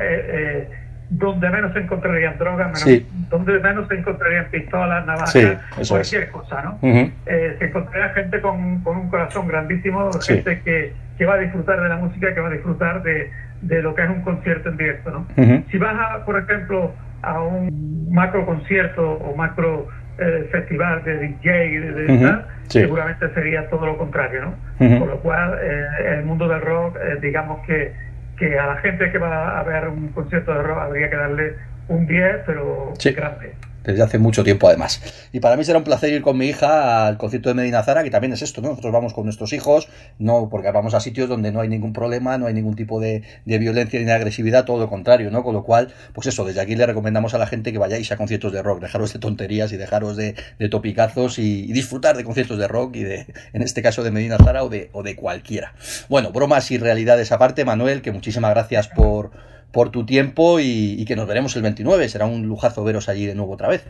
donde 1.11 1.49
menos 1.49 1.73
se 1.73 1.81
encontrarían 1.81 2.38
drogas, 2.38 2.85
donde 3.31 3.59
menos 3.61 3.88
se 3.88 3.94
encontrarían 3.94 4.46
pistolas, 4.51 5.07
navajas, 5.07 5.59
cualquier 5.88 6.29
cosa, 6.31 6.62
¿no? 6.62 6.79
se 7.25 7.64
encontraría 7.64 8.09
gente 8.11 8.40
con, 8.40 8.81
con, 8.83 8.96
un 8.96 9.09
corazón 9.11 9.46
grandísimo, 9.46 10.11
gente 10.20 10.61
que, 10.62 10.92
que, 11.16 11.25
va 11.25 11.35
a 11.35 11.38
disfrutar 11.38 11.81
de 11.81 11.88
la 11.88 11.96
música, 11.96 12.35
que 12.35 12.40
va 12.40 12.49
a 12.49 12.53
disfrutar 12.53 13.03
de, 13.03 13.31
de 13.62 13.83
lo 13.83 13.94
que 13.94 14.03
es 14.03 14.11
un 14.11 14.23
concierto 14.23 14.68
en 14.68 14.77
directo, 14.77 15.11
¿no? 15.11 15.27
Si 15.70 15.79
vas, 15.79 15.96
a, 15.99 16.25
por 16.25 16.38
ejemplo, 16.38 16.92
a 17.23 17.42
un 17.42 18.09
macro 18.11 18.46
concierto 18.46 19.12
o 19.12 19.37
macro 19.37 19.88
eh, 20.20 20.48
festival 20.50 21.02
de 21.04 21.18
DJ, 21.18 21.80
de, 21.80 22.42
seguramente 22.68 23.33
sería 23.35 23.68
todo 23.68 23.87
lo 23.87 23.98
contrario, 23.98 24.42
¿no? 24.78 24.98
Por 24.98 25.09
lo 25.09 25.20
cual, 25.20 25.59
eh, 25.62 25.87
el 26.18 26.24
mundo 26.24 26.46
del 26.48 26.61
rock, 26.61 26.96
eh, 26.96 27.18
digamos 27.20 27.66
que, 27.66 27.92
que 28.38 28.59
a 28.59 28.66
la 28.66 28.76
gente 28.76 29.11
que 29.11 29.18
va 29.18 29.59
a 29.59 29.62
ver 29.64 29.88
un 29.88 30.09
concierto 30.09 30.52
de 30.54 30.62
rock 30.62 30.78
habría 30.78 31.11
que 31.11 31.16
darle 31.16 31.54
un 31.88 32.06
10, 32.06 32.42
pero 32.46 32.94
grande 33.14 33.54
desde 33.85 34.03
hace 34.03 34.19
mucho 34.19 34.45
tiempo 34.45 34.69
además. 34.69 35.01
Y 35.33 35.40
para 35.40 35.57
mí 35.57 35.64
será 35.64 35.79
un 35.79 35.85
placer 35.85 36.12
ir 36.12 36.23
con 36.23 36.37
mi 36.37 36.47
hija 36.47 37.07
al 37.07 37.19
concierto 37.19 37.49
de 37.49 37.55
Medina 37.55 37.83
Zara, 37.83 38.03
que 38.03 38.11
también 38.11 38.33
es 38.33 38.43
esto, 38.43 38.61
¿no? 38.61 38.71
Nosotros 38.71 38.93
vamos 38.93 39.14
con 39.14 39.25
nuestros 39.25 39.53
hijos, 39.53 39.88
no 40.19 40.49
porque 40.51 40.71
vamos 40.71 40.95
a 40.95 41.01
sitios 41.01 41.29
donde 41.29 41.53
no 41.53 41.61
hay 41.61 41.69
ningún 41.69 41.93
problema, 41.93 42.38
no 42.38 42.47
hay 42.47 42.55
ningún 42.55 42.77
tipo 42.77 43.01
de, 43.01 43.23
violencia 43.45 43.99
ni 43.99 44.07
de 44.07 44.12
agresividad, 44.12 44.64
todo 44.64 44.79
lo 44.79 44.88
contrario, 44.88 45.31
¿no? 45.31 45.43
Con 45.43 45.55
lo 45.55 45.64
cual, 45.64 45.93
pues 46.12 46.27
eso, 46.27 46.45
desde 46.45 46.61
aquí 46.61 46.77
le 46.77 46.87
recomendamos 46.87 47.35
a 47.35 47.38
la 47.38 47.47
gente 47.47 47.73
que 47.73 47.79
vayáis 47.79 48.11
a 48.12 48.16
conciertos 48.16 48.53
de 48.53 48.62
rock, 48.62 48.81
dejaros 48.81 49.12
de 49.12 49.19
tonterías 49.19 49.73
y 49.73 49.77
dejaros 49.77 50.16
de, 50.16 50.35
topicazos 50.71 51.38
y, 51.38 51.73
disfrutar 51.73 52.16
de 52.16 52.25
conciertos 52.25 52.59
de 52.59 52.69
rock 52.69 52.97
y 52.97 53.05
de, 53.05 53.27
en 53.53 53.62
este 53.62 53.83
caso, 53.83 54.03
de 54.03 54.11
Medina 54.11 54.37
Zara 54.38 54.64
o 54.64 54.69
de, 54.69 54.90
o 54.93 55.03
de 55.03 55.16
cualquiera. 55.16 55.75
Bueno, 56.09 56.33
bromas 56.33 56.71
y 56.71 56.79
realidades 56.79 57.33
aparte, 57.33 57.64
Manuel, 57.64 58.03
que 58.03 58.12
muchísimas 58.12 58.51
gracias 58.51 58.88
por 58.88 59.31
por 59.72 59.90
tu 59.90 60.04
tiempo 60.04 60.59
y, 60.61 61.04
que 61.04 61.16
nos 61.16 61.26
veremos 61.26 61.54
el 61.56 61.62
29. 61.62 62.09
Será 62.09 62.26
un 62.26 62.46
lujazo 62.46 62.85
veros 62.85 63.09
allí 63.09 63.26
de 63.26 63.35
nuevo 63.35 63.52
otra 63.52 63.68
vez. 63.68 63.87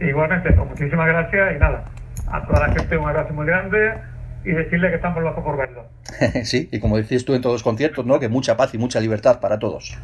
Igualmente, 0.00 0.52
pues 0.52 0.68
muchísimas 0.68 1.06
gracias 1.08 1.56
y 1.56 1.58
nada, 1.58 1.84
a 2.28 2.46
toda 2.46 2.66
la 2.66 2.74
gente 2.74 2.96
un 2.96 3.08
abrazo 3.08 3.32
muy 3.32 3.46
grande 3.46 3.94
y 4.44 4.50
decirle 4.50 4.90
que 4.90 4.96
estamos 4.96 5.22
locos 5.22 5.42
por 5.42 5.56
verlo. 5.56 5.86
sí, 6.44 6.68
y 6.70 6.80
como 6.80 6.96
decís 6.96 7.24
tú 7.24 7.34
en 7.34 7.42
todos 7.42 7.54
los 7.54 7.62
conciertos, 7.62 8.04
¿no? 8.04 8.20
Que 8.20 8.28
mucha 8.28 8.56
paz 8.56 8.74
y 8.74 8.78
mucha 8.78 9.00
libertad 9.00 9.40
para 9.40 9.58
todos. 9.58 9.98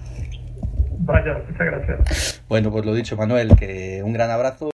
Vaya, 1.05 1.37
muchas 1.49 1.67
gracias. 1.67 2.45
Bueno, 2.49 2.71
pues 2.71 2.85
lo 2.85 2.95
dicho, 2.95 3.17
Manuel, 3.17 3.57
que 3.57 4.03
un 4.05 4.13
gran 4.13 4.31
abrazo. 4.31 4.71